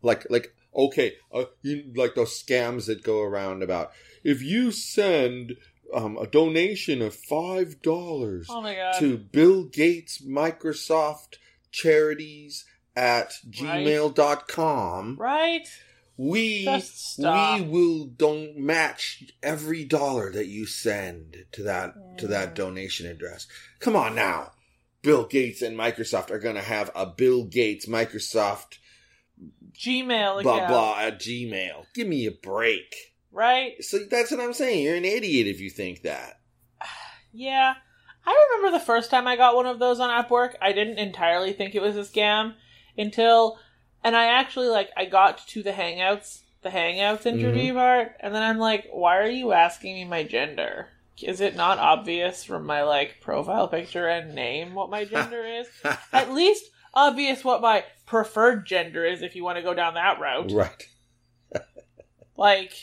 Like, 0.00 0.26
like, 0.30 0.54
okay, 0.76 1.14
uh, 1.32 1.44
you 1.62 1.90
like 1.94 2.14
those 2.14 2.42
scams 2.42 2.86
that 2.86 3.02
go 3.02 3.20
around 3.22 3.62
about 3.62 3.92
if 4.22 4.42
you 4.42 4.70
send 4.70 5.54
um, 5.94 6.18
a 6.18 6.26
donation 6.26 7.00
of 7.02 7.14
five 7.14 7.80
dollars 7.82 8.46
Oh 8.50 8.62
to 8.98 9.16
Bill 9.16 9.64
Gates 9.64 10.22
Microsoft 10.22 11.36
charities 11.72 12.64
at 12.94 13.32
gmail.com, 13.50 15.16
Right? 15.18 15.68
we 16.16 16.64
we 17.18 17.60
will 17.60 18.06
don't 18.06 18.56
match 18.56 19.24
every 19.42 19.84
dollar 19.84 20.32
that 20.32 20.46
you 20.46 20.66
send 20.66 21.44
to 21.52 21.62
that 21.62 21.94
to 22.18 22.26
that 22.28 22.52
Mm. 22.52 22.54
donation 22.54 23.06
address. 23.06 23.46
Come 23.80 23.96
on 23.96 24.14
now. 24.14 24.52
Bill 25.02 25.24
Gates 25.26 25.62
and 25.62 25.76
Microsoft 25.78 26.30
are 26.30 26.38
going 26.38 26.56
to 26.56 26.62
have 26.62 26.90
a 26.94 27.06
Bill 27.06 27.44
Gates 27.44 27.86
Microsoft 27.86 28.78
Gmail 29.78 30.42
blah 30.42 30.56
account. 30.56 30.68
blah 30.68 30.98
at 30.98 31.20
Gmail. 31.20 31.86
Give 31.94 32.06
me 32.06 32.26
a 32.26 32.32
break. 32.32 32.94
Right? 33.32 33.82
So 33.84 33.98
that's 34.10 34.30
what 34.30 34.40
I'm 34.40 34.54
saying. 34.54 34.84
You're 34.84 34.96
an 34.96 35.04
idiot 35.04 35.46
if 35.46 35.60
you 35.60 35.70
think 35.70 36.02
that. 36.02 36.40
Yeah. 37.32 37.74
I 38.26 38.48
remember 38.50 38.76
the 38.76 38.84
first 38.84 39.10
time 39.10 39.28
I 39.28 39.36
got 39.36 39.54
one 39.54 39.66
of 39.66 39.78
those 39.78 40.00
on 40.00 40.10
Upwork, 40.10 40.54
I 40.60 40.72
didn't 40.72 40.98
entirely 40.98 41.52
think 41.52 41.74
it 41.74 41.82
was 41.82 41.96
a 41.96 42.00
scam 42.00 42.54
until 42.98 43.58
and 44.02 44.16
I 44.16 44.26
actually 44.26 44.68
like 44.68 44.90
I 44.96 45.04
got 45.04 45.46
to 45.48 45.62
the 45.62 45.72
hangouts 45.72 46.40
the 46.62 46.70
hangouts 46.70 47.22
mm-hmm. 47.22 47.38
interview 47.38 47.74
part 47.74 48.16
and 48.20 48.34
then 48.34 48.42
I'm 48.42 48.58
like, 48.58 48.88
why 48.90 49.18
are 49.18 49.28
you 49.28 49.52
asking 49.52 49.94
me 49.94 50.04
my 50.04 50.24
gender? 50.24 50.88
Is 51.22 51.40
it 51.40 51.56
not 51.56 51.78
obvious 51.78 52.42
from 52.42 52.66
my 52.66 52.82
like 52.82 53.20
profile 53.20 53.68
picture 53.68 54.08
and 54.08 54.34
name 54.34 54.74
what 54.74 54.90
my 54.90 55.04
gender 55.04 55.44
is? 55.44 55.68
At 56.12 56.32
least 56.32 56.64
obvious 56.96 57.44
what 57.44 57.60
my 57.60 57.84
preferred 58.06 58.66
gender 58.66 59.04
is 59.04 59.22
if 59.22 59.36
you 59.36 59.44
want 59.44 59.56
to 59.58 59.62
go 59.62 59.74
down 59.74 59.94
that 59.94 60.18
route. 60.18 60.50
right. 60.50 60.88
Like, 62.38 62.74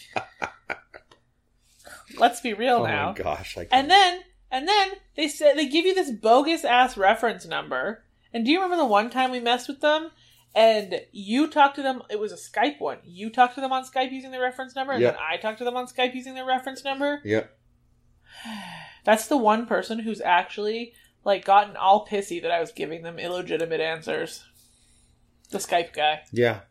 let's 2.18 2.42
be 2.42 2.54
real 2.54 2.78
Oh 2.78 2.86
now. 2.86 3.14
gosh. 3.14 3.56
I 3.58 3.68
And 3.72 3.88
then, 3.90 4.22
and 4.50 4.68
then 4.68 4.94
they 5.16 5.28
said 5.28 5.56
they 5.58 5.68
give 5.68 5.86
you 5.86 5.94
this 5.94 6.10
bogus 6.12 6.64
ass 6.66 6.98
reference 6.98 7.46
number. 7.46 8.04
And 8.34 8.46
do 8.46 8.52
you 8.52 8.58
remember 8.58 8.78
the 8.78 8.86
one 8.90 9.10
time 9.12 9.30
we 9.30 9.40
messed 9.40 9.68
with 9.68 9.82
them? 9.82 10.10
And 10.56 11.02
you 11.12 11.48
talked 11.48 11.76
to 11.76 11.84
them. 11.84 12.02
It 12.10 12.20
was 12.20 12.32
a 12.32 12.36
Skype 12.36 12.80
one. 12.80 12.98
You 13.06 13.30
talked 13.30 13.56
to 13.56 13.62
them 13.62 13.72
on 13.72 13.84
Skype 13.86 14.12
using 14.12 14.32
the 14.32 14.40
reference 14.40 14.76
number, 14.76 14.94
and 14.94 15.02
Yeah. 15.02 15.12
then 15.12 15.20
I 15.20 15.38
talked 15.38 15.60
to 15.60 15.64
them 15.64 15.76
on 15.78 15.86
Skype 15.88 16.14
using 16.16 16.34
the 16.36 16.46
reference 16.46 16.84
number. 16.84 17.22
Yep. 17.24 17.56
That's 19.04 19.28
the 19.28 19.38
one 19.38 19.66
person 19.66 20.00
who's 20.00 20.22
actually 20.22 20.94
like 21.24 21.46
gotten 21.46 21.76
all 21.76 22.06
pissy 22.06 22.42
that 22.42 22.52
I 22.52 22.60
was 22.60 22.72
giving 22.72 23.04
them 23.04 23.20
illegitimate 23.20 23.82
answers. 23.82 24.44
The 25.52 25.58
Skype 25.58 25.94
guy. 25.94 26.22
Yeah. 26.32 26.62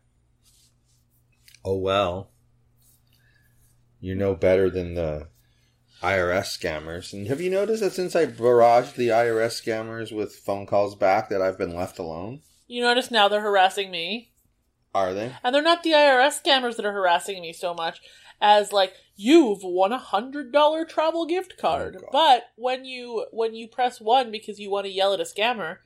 Oh 1.64 1.78
well. 1.78 2.30
You 4.00 4.14
know 4.14 4.34
better 4.34 4.68
than 4.68 4.94
the 4.94 5.28
IRS 6.02 6.58
scammers. 6.58 7.12
And 7.12 7.28
have 7.28 7.40
you 7.40 7.50
noticed 7.50 7.82
that 7.82 7.92
since 7.92 8.16
I 8.16 8.26
barraged 8.26 8.94
the 8.96 9.08
IRS 9.08 9.62
scammers 9.62 10.14
with 10.14 10.34
phone 10.34 10.66
calls 10.66 10.96
back 10.96 11.28
that 11.28 11.40
I've 11.40 11.58
been 11.58 11.74
left 11.74 11.98
alone? 11.98 12.40
You 12.66 12.82
notice 12.82 13.10
now 13.10 13.28
they're 13.28 13.40
harassing 13.40 13.90
me. 13.90 14.32
Are 14.94 15.14
they? 15.14 15.32
And 15.44 15.54
they're 15.54 15.62
not 15.62 15.84
the 15.84 15.92
IRS 15.92 16.42
scammers 16.42 16.76
that 16.76 16.84
are 16.84 16.92
harassing 16.92 17.40
me 17.40 17.52
so 17.52 17.72
much 17.72 18.00
as 18.40 18.72
like 18.72 18.94
you've 19.22 19.62
won 19.62 19.92
a 19.92 19.98
hundred 19.98 20.52
dollar 20.52 20.84
travel 20.84 21.26
gift 21.26 21.54
oh, 21.58 21.60
card. 21.60 21.96
Oh, 22.00 22.08
but 22.12 22.44
when 22.56 22.84
you 22.84 23.26
when 23.30 23.54
you 23.54 23.68
press 23.68 24.00
one 24.00 24.30
because 24.30 24.58
you 24.58 24.70
want 24.70 24.86
to 24.86 24.92
yell 24.92 25.12
at 25.12 25.20
a 25.20 25.24
scammer 25.24 25.78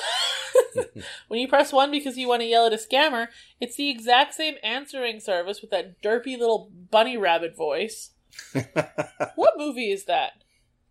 when 1.28 1.40
you 1.40 1.48
press 1.48 1.72
one 1.72 1.90
because 1.90 2.16
you 2.16 2.28
want 2.28 2.40
to 2.40 2.46
yell 2.46 2.66
at 2.66 2.72
a 2.72 2.76
scammer, 2.76 3.28
it's 3.60 3.76
the 3.76 3.90
exact 3.90 4.34
same 4.34 4.54
answering 4.62 5.20
service 5.20 5.60
with 5.60 5.70
that 5.70 6.02
derpy 6.02 6.38
little 6.38 6.70
bunny 6.90 7.16
rabbit 7.16 7.56
voice. 7.56 8.10
what 9.34 9.54
movie 9.58 9.90
is 9.90 10.04
that? 10.04 10.44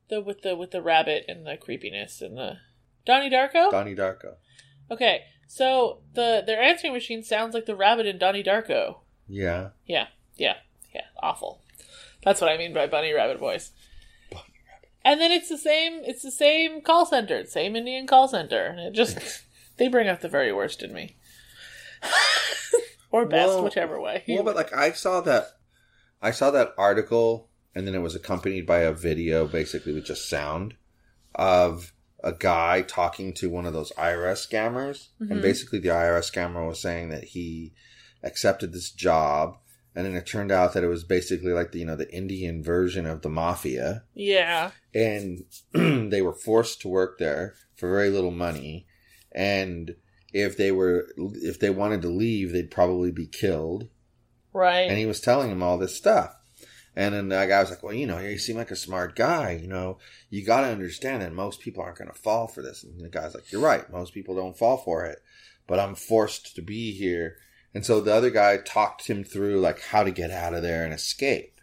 The 0.10 0.22
with 0.22 0.42
the 0.42 0.56
with 0.56 0.72
the 0.72 0.82
rabbit 0.82 1.26
and 1.28 1.46
the 1.46 1.58
creepiness 1.58 2.22
and 2.22 2.38
the 2.38 2.58
Donnie 3.06 3.30
Darko? 3.30 3.72
Donnie 3.72 3.96
Darko. 3.96 4.36
Okay, 4.90 5.22
so 5.48 6.02
the 6.14 6.44
their 6.46 6.62
answering 6.62 6.94
machine 6.94 7.24
sounds 7.24 7.54
like 7.54 7.66
the 7.66 7.76
rabbit 7.76 8.06
in 8.06 8.18
Donnie 8.18 8.44
Darko. 8.44 8.98
Yeah. 9.28 9.70
Yeah, 9.86 10.08
yeah, 10.38 10.54
yeah, 10.54 10.56
awful. 11.22 11.62
That's 12.24 12.40
what 12.42 12.50
I 12.52 12.58
mean 12.58 12.74
by 12.74 12.88
bunny 12.88 13.14
rabbit 13.14 13.40
voice. 13.40 13.72
And 15.04 15.20
then 15.20 15.32
it's 15.32 15.50
the 15.50 15.58
same. 15.58 16.02
It's 16.04 16.22
the 16.22 16.30
same 16.32 16.82
call 16.82 17.06
center, 17.08 17.44
same 17.46 17.76
Indian 17.76 18.06
call 18.06 18.28
center, 18.28 18.66
and 18.66 18.80
it 18.80 18.94
just 18.94 19.18
they 19.78 19.88
bring 19.88 20.08
out 20.08 20.22
the 20.22 20.30
very 20.30 20.54
worst 20.54 20.84
in 20.84 20.94
me, 20.94 21.16
or 23.12 23.26
best, 23.26 23.50
Well- 23.50 23.64
whichever 23.64 24.00
way. 24.00 24.24
Well, 24.28 24.44
but 24.44 24.56
like 24.56 24.74
I 24.74 24.92
saw 24.92 25.22
that, 25.22 25.48
I 26.22 26.32
saw 26.32 26.52
that 26.52 26.74
article, 26.78 27.50
and 27.74 27.88
then 27.88 27.96
it 27.96 28.00
was 28.02 28.16
accompanied 28.16 28.66
by 28.68 28.80
a 28.80 28.94
video, 28.94 29.48
basically 29.48 29.94
with 29.94 30.06
just 30.06 30.30
sound 30.30 30.76
of 31.36 31.94
a 32.24 32.32
guy 32.34 32.84
talking 32.84 33.34
to 33.34 33.50
one 33.50 33.66
of 33.66 33.74
those 33.74 33.92
IRS 33.98 34.48
scammers, 34.48 35.08
and 35.20 35.32
Mhm. 35.40 35.42
basically 35.42 35.80
the 35.80 35.90
IRS 35.90 36.30
scammer 36.32 36.68
was 36.68 36.80
saying 36.80 37.10
that 37.10 37.24
he 37.24 37.74
accepted 38.22 38.72
this 38.72 38.92
job, 38.92 39.58
and 39.96 40.06
then 40.06 40.16
it 40.16 40.26
turned 40.26 40.52
out 40.52 40.74
that 40.74 40.84
it 40.84 40.88
was 40.88 41.04
basically 41.04 41.52
like 41.52 41.72
the 41.72 41.80
you 41.80 41.86
know 41.86 41.96
the 41.96 42.14
Indian 42.14 42.64
version 42.64 43.06
of 43.06 43.22
the 43.22 43.30
mafia, 43.30 44.04
yeah, 44.14 44.72
and 44.94 45.44
they 46.12 46.22
were 46.22 46.34
forced 46.34 46.82
to 46.82 46.88
work 46.88 47.18
there 47.18 47.56
for 47.76 47.90
very 47.90 48.10
little 48.10 48.32
money, 48.32 48.88
and 49.32 49.96
if 50.34 50.58
they 50.58 50.72
were 50.72 51.08
if 51.18 51.60
they 51.60 51.70
wanted 51.70 52.02
to 52.02 52.10
leave, 52.10 52.52
they'd 52.52 52.72
probably 52.72 53.12
be 53.12 53.28
killed 53.28 53.90
right. 54.54 54.90
and 54.90 54.98
he 54.98 55.06
was 55.06 55.20
telling 55.20 55.52
him 55.52 55.64
all 55.64 55.78
this 55.78 55.96
stuff. 55.96 56.36
And 56.94 57.16
then 57.16 57.30
the 57.30 57.46
guy 57.46 57.62
was 57.62 57.70
like, 57.70 57.84
"Well, 57.84 57.94
you 57.94 58.06
know, 58.06 58.20
you 58.20 58.38
seem 58.38 58.58
like 58.58 58.72
a 58.72 58.76
smart 58.76 59.16
guy. 59.16 59.52
You 59.52 59.68
know, 59.68 59.98
you 60.30 60.46
got 60.46 60.62
to 60.62 60.68
understand 60.68 61.22
that 61.22 61.34
most 61.34 61.62
people 61.62 61.82
aren't 61.82 61.98
going 61.98 62.12
to 62.12 62.18
fall 62.18 62.48
for 62.48 62.62
this." 62.62 62.84
And 62.84 63.00
the 63.00 63.08
guy's 63.08 63.34
like, 63.34 63.50
"You're 63.50 63.62
right. 63.62 63.90
Most 63.90 64.14
people 64.14 64.36
don't 64.36 64.58
fall 64.58 64.76
for 64.78 65.06
it, 65.06 65.20
but 65.68 65.80
I'm 65.80 65.96
forced 65.96 66.54
to 66.56 66.62
be 66.62 66.92
here." 66.92 67.38
And 67.74 67.86
so 67.86 68.02
the 68.02 68.14
other 68.14 68.30
guy 68.30 68.58
talked 68.58 69.08
him 69.08 69.24
through 69.24 69.60
like 69.60 69.82
how 69.82 70.04
to 70.04 70.12
get 70.12 70.32
out 70.32 70.54
of 70.54 70.62
there 70.62 70.84
and 70.84 70.94
escape. 70.94 71.60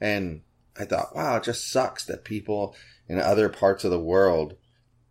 And 0.00 0.42
I 0.78 0.84
thought, 0.84 1.16
wow, 1.16 1.36
it 1.36 1.44
just 1.44 1.70
sucks 1.70 2.04
that 2.04 2.24
people 2.24 2.76
in 3.08 3.18
other 3.18 3.48
parts 3.48 3.84
of 3.84 3.90
the 3.90 4.00
world 4.00 4.56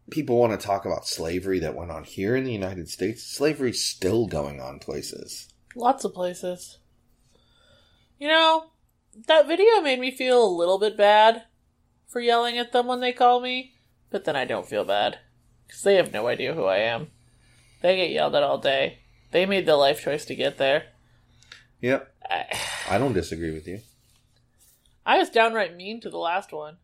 people 0.10 0.38
want 0.38 0.60
to 0.60 0.65
talk 0.65 0.86
about 0.86 1.07
slavery 1.07 1.60
that 1.60 1.75
went 1.75 1.91
on 1.91 2.03
here 2.03 2.36
in 2.36 2.43
the 2.43 2.51
United 2.51 2.89
States. 2.89 3.24
Slavery's 3.24 3.84
still 3.84 4.27
going 4.27 4.60
on 4.62 4.79
places. 4.79 5.50
Lots 5.75 6.03
of 6.03 6.13
places. 6.13 6.79
You 8.19 8.27
know, 8.27 8.65
that 9.27 9.48
video 9.48 9.81
made 9.81 10.00
me 10.00 10.12
feel 10.12 10.43
a 10.43 10.57
little 10.57 10.79
bit 10.79 10.98
bad 10.98 11.43
for 12.07 12.22
yelling 12.22 12.57
at 12.57 12.72
them 12.72 12.88
when 12.88 13.01
they 13.01 13.13
call 13.13 13.41
me, 13.41 13.74
but 14.10 14.24
then 14.24 14.36
I 14.36 14.45
don't 14.45 14.67
feel 14.67 14.86
bad. 14.86 15.19
Because 15.67 15.81
they 15.81 15.95
have 15.95 16.13
no 16.13 16.27
idea 16.27 16.53
who 16.53 16.65
I 16.65 16.77
am. 16.77 17.07
They 17.81 17.95
get 17.98 18.12
yelled 18.12 18.36
at 18.36 18.43
all 18.43 18.60
day. 18.60 19.00
They 19.32 19.46
made 19.46 19.65
the 19.65 19.75
life 19.75 20.01
choice 20.01 20.25
to 20.25 20.36
get 20.36 20.58
there. 20.58 20.86
Yep. 21.82 22.12
I, 22.29 22.60
I 22.89 22.98
don't 22.98 23.13
disagree 23.13 23.51
with 23.51 23.67
you. 23.67 23.82
I 25.05 25.17
was 25.17 25.29
downright 25.29 25.75
mean 25.75 26.01
to 26.01 26.10
the 26.10 26.17
last 26.17 26.51
one. 26.51 26.77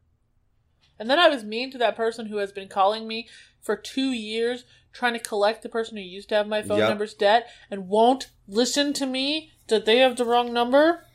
And 0.99 1.09
then 1.09 1.17
I 1.17 1.29
was 1.29 1.43
mean 1.43 1.71
to 1.71 1.77
that 1.79 1.95
person 1.95 2.27
who 2.27 2.37
has 2.37 2.51
been 2.51 2.67
calling 2.67 3.07
me 3.07 3.27
for 3.61 3.75
two 3.75 4.11
years 4.11 4.65
trying 4.93 5.13
to 5.13 5.19
collect 5.19 5.63
the 5.63 5.69
person 5.69 5.97
who 5.97 6.03
used 6.03 6.29
to 6.29 6.35
have 6.35 6.47
my 6.47 6.61
phone 6.61 6.79
Yep. 6.79 6.89
number's 6.89 7.13
debt 7.13 7.47
and 7.71 7.87
won't 7.87 8.29
listen 8.47 8.93
to 8.93 9.05
me 9.05 9.51
that 9.67 9.85
they 9.85 9.97
have 9.99 10.17
the 10.17 10.25
wrong 10.25 10.53
number. 10.53 11.05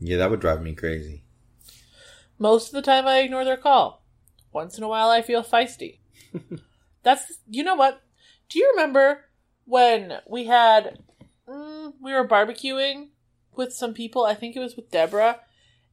Yeah, 0.00 0.18
that 0.18 0.30
would 0.30 0.40
drive 0.40 0.60
me 0.62 0.74
crazy. 0.74 1.22
Most 2.38 2.68
of 2.68 2.72
the 2.74 2.82
time 2.82 3.06
I 3.06 3.18
ignore 3.20 3.44
their 3.44 3.56
call. 3.56 4.02
Once 4.52 4.76
in 4.76 4.84
a 4.84 4.88
while 4.88 5.10
I 5.10 5.22
feel 5.22 5.42
feisty. 5.42 5.98
That's, 7.02 7.38
you 7.48 7.62
know 7.62 7.74
what? 7.76 8.02
Do 8.48 8.58
you 8.58 8.70
remember 8.76 9.24
when 9.68 10.14
we 10.26 10.46
had, 10.46 10.98
mm, 11.46 11.92
we 12.00 12.14
were 12.14 12.26
barbecuing 12.26 13.08
with 13.54 13.72
some 13.72 13.92
people, 13.92 14.24
I 14.24 14.34
think 14.34 14.56
it 14.56 14.60
was 14.60 14.76
with 14.76 14.90
Deborah, 14.90 15.40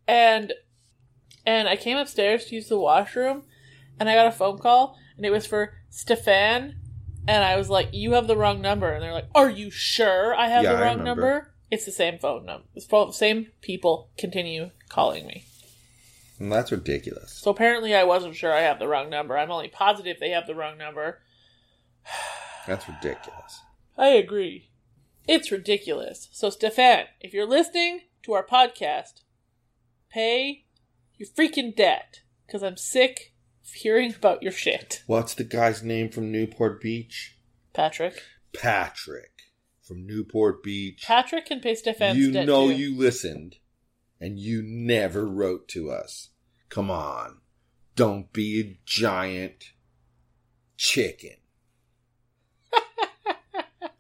and, 0.08 0.54
and 1.46 1.68
I 1.68 1.76
came 1.76 1.98
upstairs 1.98 2.46
to 2.46 2.56
use 2.56 2.70
the 2.70 2.80
washroom, 2.80 3.44
and 4.00 4.08
I 4.08 4.16
got 4.16 4.28
a 4.28 4.32
phone 4.32 4.60
call, 4.60 4.98
and 5.18 5.26
it 5.26 5.32
was 5.32 5.46
for 5.46 5.74
Stefan, 5.90 6.76
and 7.28 7.44
I 7.44 7.58
was 7.58 7.70
like, 7.70 7.90
you 7.92 8.14
have 8.14 8.28
the 8.28 8.38
wrong 8.38 8.62
number, 8.62 8.92
and 8.94 9.04
they're 9.04 9.12
like, 9.12 9.28
are 9.36 9.50
you 9.50 9.70
sure 9.70 10.34
I 10.34 10.48
have 10.48 10.64
Yeah, 10.64 10.76
the 10.76 10.82
wrong 10.82 11.04
number? 11.04 11.52
It's 11.70 11.86
the 11.86 11.92
same 11.92 12.18
phone 12.18 12.46
number. 12.46 12.68
It's 12.76 13.18
same 13.18 13.48
people 13.62 14.10
continue 14.18 14.70
calling 14.88 15.28
me. 15.28 15.44
And 16.40 16.50
that's 16.50 16.72
ridiculous. 16.72 17.32
So 17.34 17.52
apparently 17.52 17.94
I 17.94 18.06
wasn't 18.06 18.36
sure 18.36 18.54
I 18.54 18.62
have 18.62 18.80
the 18.80 18.88
wrong 18.88 19.10
number. 19.10 19.38
I'm 19.38 19.52
only 19.52 19.68
positive 19.68 20.18
they 20.20 20.30
have 20.30 20.48
the 20.48 20.56
wrong 20.56 20.78
number. 20.78 21.20
That's 22.68 22.88
ridiculous. 22.88 23.60
I 23.98 24.10
agree. 24.10 24.70
It's 25.28 25.52
ridiculous. 25.52 26.30
So 26.32 26.50
Stefan, 26.50 27.06
if 27.22 27.34
you're 27.34 27.48
listening 27.48 28.02
to 28.24 28.34
our 28.34 28.46
podcast, 28.46 29.22
pay 30.10 30.66
your 31.18 31.30
freaking 31.30 31.76
debt. 31.76 32.22
Because 32.46 32.62
I'm 32.62 32.78
sick 32.78 33.34
of 33.66 33.72
hearing 33.72 34.14
about 34.14 34.44
your 34.44 34.52
shit. 34.52 35.02
What's 35.08 35.34
the 35.34 35.44
guy's 35.44 35.82
name 35.82 36.10
from 36.10 36.32
Newport 36.32 36.80
Beach? 36.80 37.38
Patrick. 37.74 38.22
Patrick 38.56 39.32
from 39.82 40.06
Newport 40.06 40.62
Beach. 40.62 41.04
Patrick 41.06 41.48
can 41.48 41.60
pay 41.60 41.74
Stefan's 41.76 42.18
you 42.18 42.32
debt 42.32 42.46
know 42.46 42.68
too. 42.68 42.76
you 42.76 42.96
listened 42.98 43.56
and 44.20 44.40
you 44.40 44.62
never 44.64 45.26
wrote 45.26 45.68
to 45.70 45.90
us. 45.90 46.30
Come 46.70 46.92
on. 46.92 47.40
Don't 47.96 48.32
be 48.32 48.60
a 48.62 48.80
giant 48.86 49.72
chicken. 50.78 51.38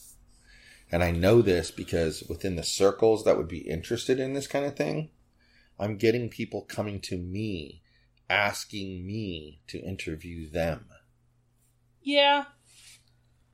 And 0.89 1.04
I 1.04 1.12
know 1.12 1.41
this 1.41 1.69
because 1.69 2.24
within 2.30 2.56
the 2.56 2.63
circles 2.63 3.26
that 3.26 3.38
would 3.38 3.50
be 3.50 3.69
interested 3.69 4.22
in 4.22 4.34
this 4.34 4.48
kind 4.48 4.65
of 4.65 4.78
thing, 4.78 5.10
I'm 5.80 5.98
getting 5.98 6.30
people 6.30 6.63
coming 6.63 7.00
to 7.02 7.18
me 7.18 7.82
asking 8.30 9.06
me 9.06 9.62
to 9.68 9.80
interview 9.80 10.50
them. 10.50 10.86
Yeah. 12.02 12.46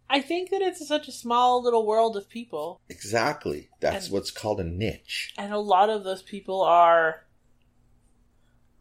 I 0.09 0.21
think 0.21 0.49
that 0.51 0.61
it's 0.61 0.85
such 0.87 1.07
a 1.07 1.11
small 1.11 1.63
little 1.63 1.85
world 1.85 2.15
of 2.17 2.29
people, 2.29 2.81
Exactly. 2.89 3.69
That's 3.79 4.05
And- 4.05 4.13
what's 4.13 4.31
called 4.31 4.59
a 4.59 4.63
niche. 4.63 5.33
and 5.37 5.53
a 5.53 5.57
lot 5.59 5.89
of 5.89 6.03
those 6.03 6.21
people 6.21 6.61
are 6.61 7.21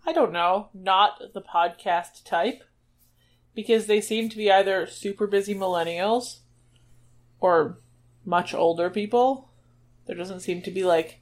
I 0.07 0.12
don't 0.12 0.33
know, 0.33 0.68
not 0.74 1.33
the 1.33 1.40
podcast 1.40 2.24
type 2.24 2.62
because 3.54 3.87
they 3.87 4.02
seem 4.02 4.28
to 4.28 4.37
be 4.37 4.50
either 4.52 4.87
super 4.87 5.26
busy 5.26 5.54
millennials 5.54 6.40
or 7.40 7.78
much 8.22 8.52
older 8.52 8.90
people. 8.90 9.48
There 10.04 10.14
doesn't 10.16 10.40
seem 10.40 10.61
to 10.62 10.70
be 10.70 10.85
like 10.85 11.20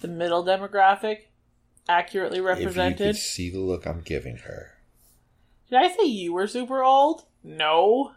the 0.00 0.06
middle 0.06 0.44
demographic 0.44 1.22
accurately 1.88 2.40
represented. 2.40 3.00
If 3.00 3.06
you 3.06 3.12
could 3.12 3.16
see 3.16 3.50
the 3.50 3.60
look 3.60 3.86
I'm 3.86 4.00
giving 4.00 4.38
her. 4.38 4.72
Did 5.70 5.78
I 5.78 5.88
say 5.88 6.04
you 6.04 6.32
were 6.32 6.46
super 6.46 6.82
old? 6.82 7.24
No. 7.42 8.12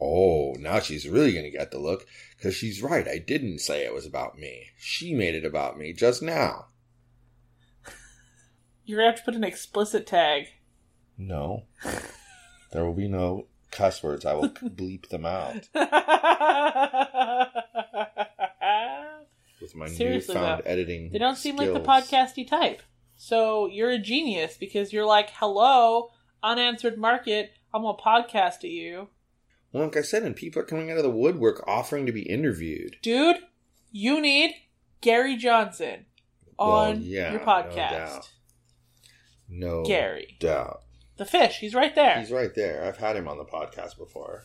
Oh, 0.00 0.54
now 0.58 0.80
she's 0.80 1.08
really 1.08 1.32
going 1.32 1.44
to 1.44 1.50
get 1.50 1.70
the 1.70 1.78
look 1.78 2.06
because 2.36 2.54
she's 2.54 2.82
right. 2.82 3.06
I 3.06 3.18
didn't 3.18 3.58
say 3.58 3.84
it 3.84 3.92
was 3.92 4.06
about 4.06 4.38
me. 4.38 4.68
She 4.78 5.14
made 5.14 5.34
it 5.34 5.44
about 5.44 5.78
me 5.78 5.92
just 5.92 6.22
now. 6.22 6.66
You're 8.84 8.98
gonna 8.98 9.10
have 9.10 9.18
to 9.18 9.24
put 9.24 9.34
an 9.34 9.44
explicit 9.44 10.06
tag. 10.06 10.46
No. 11.18 11.64
There 12.72 12.84
will 12.84 12.94
be 12.94 13.08
no 13.08 13.46
cuss 13.70 14.02
words. 14.02 14.24
I 14.24 14.32
will 14.32 14.48
bleep 14.48 15.08
them 15.10 15.26
out 15.26 15.68
with 19.60 19.74
my 19.74 19.88
Seriously, 19.88 20.34
newfound 20.34 20.62
though. 20.64 20.70
editing. 20.70 21.10
They 21.10 21.18
don't 21.18 21.36
seem 21.36 21.56
like 21.56 21.72
the 21.72 21.80
podcasty 21.80 22.48
type. 22.48 22.82
So 23.22 23.66
you're 23.66 23.90
a 23.90 23.98
genius 23.98 24.56
because 24.58 24.94
you're 24.94 25.04
like, 25.04 25.28
hello, 25.34 26.08
unanswered 26.42 26.96
market. 26.96 27.52
I'm 27.74 27.82
gonna 27.82 27.98
podcast 27.98 28.60
to 28.60 28.66
you, 28.66 29.08
Well, 29.72 29.84
like 29.84 29.96
I 29.98 30.00
said, 30.00 30.22
and 30.22 30.34
people 30.34 30.62
are 30.62 30.64
coming 30.64 30.90
out 30.90 30.96
of 30.96 31.02
the 31.02 31.10
woodwork 31.10 31.62
offering 31.68 32.06
to 32.06 32.12
be 32.12 32.22
interviewed. 32.22 32.96
dude. 33.02 33.36
You 33.92 34.22
need 34.22 34.54
Gary 35.02 35.36
Johnson 35.36 36.06
Well, 36.58 36.70
on 36.70 37.02
yeah, 37.02 37.32
your 37.32 37.40
no 37.40 37.46
podcast. 37.46 37.90
doubt. 37.90 38.30
No 39.50 39.84
Gary. 39.84 40.38
doubt. 40.40 40.80
The 41.18 41.26
fish, 41.26 41.58
he's 41.58 41.74
right 41.74 41.94
there. 41.94 42.20
He's 42.20 42.30
right 42.30 42.54
there. 42.54 42.84
I've 42.84 42.96
had 42.96 43.16
him 43.16 43.28
on 43.28 43.36
the 43.36 43.44
podcast 43.44 43.98
before. 43.98 44.44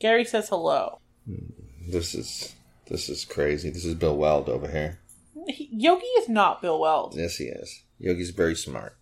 Gary 0.00 0.24
says 0.24 0.48
hello. 0.48 0.98
Hmm, 1.24 1.52
this 1.88 2.16
is 2.16 2.52
this 2.88 3.08
is 3.08 3.24
crazy. 3.24 3.70
This 3.70 3.84
is 3.84 3.94
Bill 3.94 4.16
Weld 4.16 4.48
over 4.48 4.66
here. 4.66 4.98
He, 5.46 5.68
Yogi 5.72 6.04
is 6.18 6.28
not 6.28 6.60
Bill 6.60 6.80
Weld. 6.80 7.14
Yes, 7.16 7.36
he 7.36 7.44
is. 7.44 7.84
Yogi's 8.02 8.30
very 8.30 8.56
smart. 8.56 8.96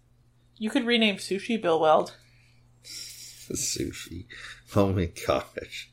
You 0.58 0.70
could 0.70 0.84
rename 0.84 1.16
sushi 1.16 1.60
Bill 1.60 1.80
Weld. 1.80 2.14
Sushi. 2.84 4.26
Oh 4.76 4.92
my 4.92 5.10
gosh. 5.26 5.90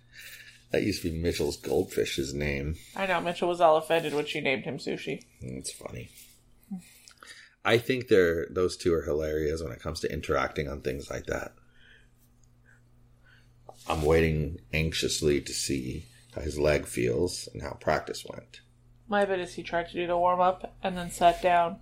That 0.72 0.84
used 0.84 1.02
to 1.04 1.12
be 1.12 1.18
Mitchell's 1.18 1.60
goldfish's 1.60 2.34
name. 2.34 2.76
I 2.96 3.06
know 3.06 3.22
Mitchell 3.22 3.48
was 3.48 3.62
all 3.62 3.78
offended 3.78 4.14
when 4.14 4.26
she 4.26 4.42
named 4.42 4.66
him 4.66 4.78
sushi. 4.78 5.24
It's 5.40 5.72
funny. 5.72 6.10
I 7.64 7.78
think 7.78 8.08
they're 8.08 8.48
those 8.50 8.78
two 8.78 8.94
are 8.94 9.04
hilarious 9.04 9.64
when 9.64 9.72
it 9.72 9.82
comes 9.82 10.02
to 10.02 10.12
interacting 10.12 10.68
on 10.68 10.82
things 10.82 11.10
like 11.10 11.26
that. 11.26 11.54
I'm 13.90 14.02
waiting 14.02 14.60
anxiously 14.74 15.42
to 15.42 15.54
see 15.54 16.06
how 16.36 16.42
his 16.42 16.60
leg 16.60 16.86
feels 16.86 17.48
and 17.54 17.62
how 17.62 17.72
practice 17.72 18.26
went. 18.30 18.60
My 19.08 19.24
bet 19.24 19.40
is 19.40 19.54
he 19.54 19.64
tried 19.64 19.88
to 19.88 19.94
do 19.94 20.06
the 20.06 20.18
warm 20.18 20.42
up 20.42 20.76
and 20.84 20.98
then 20.98 21.10
sat 21.10 21.42
down. 21.42 21.80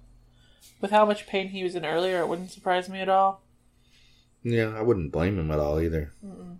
With 0.81 0.91
how 0.91 1.05
much 1.05 1.27
pain 1.27 1.49
he 1.49 1.63
was 1.63 1.75
in 1.75 1.85
earlier, 1.85 2.19
it 2.19 2.27
wouldn't 2.27 2.51
surprise 2.51 2.89
me 2.89 2.99
at 2.99 3.09
all. 3.09 3.41
Yeah, 4.43 4.75
I 4.77 4.81
wouldn't 4.81 5.11
blame 5.11 5.39
him 5.39 5.51
at 5.51 5.59
all 5.59 5.79
either. 5.79 6.11
And 6.21 6.59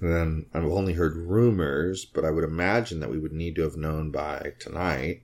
then 0.00 0.46
I've 0.54 0.64
only 0.64 0.94
heard 0.94 1.16
rumors, 1.16 2.04
but 2.04 2.24
I 2.24 2.30
would 2.30 2.44
imagine 2.44 3.00
that 3.00 3.10
we 3.10 3.18
would 3.18 3.32
need 3.32 3.56
to 3.56 3.62
have 3.62 3.76
known 3.76 4.10
by 4.10 4.52
tonight 4.58 5.22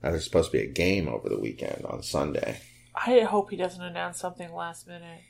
that 0.00 0.10
there's 0.10 0.24
supposed 0.24 0.50
to 0.50 0.58
be 0.58 0.62
a 0.62 0.70
game 0.70 1.08
over 1.08 1.28
the 1.28 1.38
weekend 1.38 1.84
on 1.86 2.02
Sunday. 2.02 2.60
I 2.94 3.20
hope 3.20 3.50
he 3.50 3.56
doesn't 3.56 3.82
announce 3.82 4.20
something 4.20 4.52
last 4.52 4.86
minute. 4.86 5.22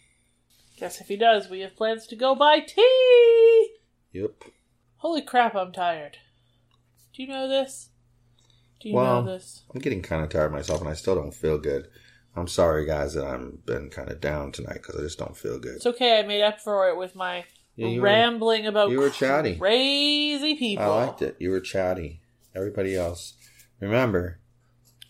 Guess 0.76 1.00
if 1.00 1.08
he 1.08 1.16
does, 1.16 1.48
we 1.48 1.60
have 1.60 1.76
plans 1.76 2.06
to 2.08 2.16
go 2.16 2.34
buy 2.34 2.58
tea! 2.60 3.76
Yep. 4.12 4.44
Holy 4.96 5.22
crap, 5.22 5.54
I'm 5.54 5.72
tired. 5.72 6.18
Do 7.14 7.22
you 7.22 7.28
know 7.28 7.48
this? 7.48 7.90
Do 8.84 8.90
you 8.90 8.96
Well, 8.96 9.22
know 9.22 9.32
this? 9.32 9.62
I'm 9.74 9.80
getting 9.80 10.02
kind 10.02 10.22
of 10.22 10.28
tired 10.28 10.52
myself, 10.52 10.80
and 10.82 10.90
I 10.90 10.92
still 10.92 11.14
don't 11.14 11.32
feel 11.34 11.56
good. 11.58 11.88
I'm 12.36 12.46
sorry, 12.48 12.84
guys, 12.84 13.14
that 13.14 13.24
I've 13.24 13.64
been 13.64 13.88
kind 13.88 14.10
of 14.10 14.20
down 14.20 14.52
tonight 14.52 14.74
because 14.74 14.96
I 14.96 15.00
just 15.02 15.18
don't 15.18 15.34
feel 15.36 15.58
good. 15.58 15.76
It's 15.76 15.86
okay, 15.86 16.18
I 16.18 16.22
made 16.22 16.42
up 16.42 16.60
for 16.60 16.88
it 16.90 16.96
with 16.98 17.14
my 17.14 17.44
Yeah, 17.76 17.86
you 17.88 18.00
were- 18.02 18.04
rambling 18.04 18.66
about 18.66 18.90
you 18.90 18.98
were 19.00 19.08
chatty. 19.08 19.56
crazy 19.56 20.54
people. 20.54 20.84
I 20.84 21.06
liked 21.06 21.22
it. 21.22 21.36
You 21.38 21.48
were 21.50 21.60
chatty. 21.60 22.20
Everybody 22.54 22.94
else. 22.94 23.34
Remember, 23.80 24.38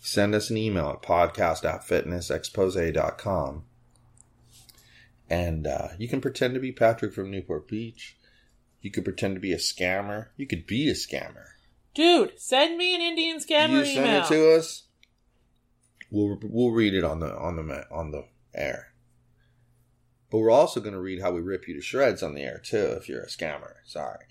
send 0.01 0.37
us 0.37 0.51
an 0.51 0.57
email 0.57 0.89
at 0.91 1.03
podcast 1.03 1.65
at 1.65 1.81
fitnessexpose.com. 1.83 3.65
And 5.29 5.67
uh, 5.67 5.89
you 5.99 6.07
can 6.09 6.21
pretend 6.21 6.55
to 6.55 6.61
be 6.61 6.71
Patrick 6.71 7.13
from 7.13 7.31
Newport 7.31 7.67
Beach. 7.67 8.17
You 8.83 8.91
could 8.91 9.05
pretend 9.05 9.35
to 9.35 9.41
be 9.41 9.53
a 9.53 9.57
scammer. 9.59 10.29
You 10.37 10.47
could 10.47 10.65
be 10.67 10.89
a 10.89 10.95
scammer. 10.95 11.54
Dude, 11.95 12.41
send 12.41 12.77
me 12.77 12.95
an 12.95 13.01
Indian 13.01 13.39
scammer 13.39 13.79
you 13.79 13.85
send 13.87 14.07
email. 14.07 14.23
it 14.23 14.29
to 14.29 14.53
us. 14.57 14.85
We'll 16.11 16.39
we'll 16.43 16.73
read 16.73 16.95
it 16.95 17.05
on 17.05 17.21
the 17.21 17.35
on 17.37 17.57
the 17.57 17.87
on 17.91 18.11
the 18.11 18.27
air. 18.55 18.93
But 20.31 20.39
we're 20.39 20.51
also 20.51 20.81
going 20.81 20.95
to 20.95 21.01
read 21.01 21.21
how 21.21 21.31
we 21.31 21.41
rip 21.41 21.69
you 21.69 21.75
to 21.75 21.81
shreds 21.81 22.23
on 22.23 22.35
the 22.35 22.43
air 22.43 22.59
too. 22.63 22.97
If 22.99 23.09
you're 23.09 23.23
a 23.23 23.29
scammer, 23.29 23.75
sorry. 23.85 24.27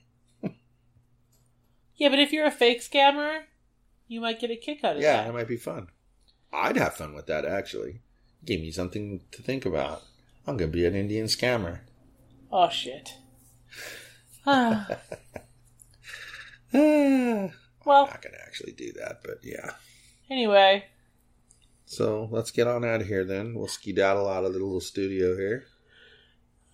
Yeah, 1.96 2.10
but 2.10 2.20
if 2.20 2.34
you're 2.34 2.46
a 2.46 2.52
fake 2.52 2.82
scammer, 2.82 3.44
you 4.08 4.20
might 4.20 4.40
get 4.40 4.52
a 4.52 4.56
kick 4.56 4.84
out 4.84 4.96
of 4.96 5.02
that. 5.02 5.04
Yeah, 5.04 5.18
that. 5.18 5.28
that 5.28 5.34
might 5.34 5.48
be 5.48 5.58
fun. 5.58 5.88
I'd 6.52 6.76
have 6.76 6.96
fun 6.96 7.14
with 7.14 7.28
that 7.28 7.46
actually. 7.46 8.02
Give 8.46 8.60
me 8.60 8.72
something 8.72 9.22
to 9.32 9.42
think 9.42 9.66
about. 9.66 10.02
I'm 10.46 10.58
gonna 10.58 10.72
be 10.72 10.86
an 10.86 10.96
Indian 10.96 11.28
scammer. 11.28 11.80
Oh 12.52 12.70
shit. 12.70 13.14
Ah. 14.46 14.88
Ah, 16.76 16.80
Ah, 16.80 17.44
I'm 17.46 17.52
well, 17.86 18.06
not 18.08 18.22
gonna 18.22 18.38
actually 18.46 18.72
do 18.72 18.92
that, 18.94 19.20
but 19.24 19.40
yeah. 19.44 19.72
anyway, 20.30 20.86
So 21.86 22.28
let's 22.32 22.50
get 22.52 22.66
on 22.68 22.86
out 22.86 23.02
of 23.02 23.08
here 23.08 23.26
then. 23.26 23.54
We'll 23.56 23.68
skedaddle 23.68 24.28
out 24.30 24.46
of 24.46 24.54
the 24.54 24.60
little 24.60 24.80
studio 24.82 25.36
here. 25.36 25.66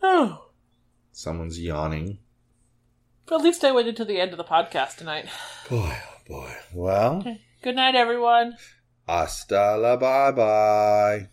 oh, 0.03 0.49
Someone's 1.11 1.59
yawning. 1.59 2.19
at 3.31 3.41
least 3.41 3.63
I 3.63 3.71
waited 3.71 3.97
till 3.97 4.05
the 4.05 4.19
end 4.21 4.31
of 4.31 4.37
the 4.37 4.43
podcast 4.43 4.97
tonight. 4.97 5.25
Boy, 5.69 5.97
oh 5.97 6.17
boy. 6.27 6.53
Well, 6.73 7.23
Good 7.63 7.75
night, 7.75 7.95
everyone. 7.95 8.55
hasta 9.07 9.75
la 9.77 9.97
bye 9.97 10.31
bye. 10.31 11.29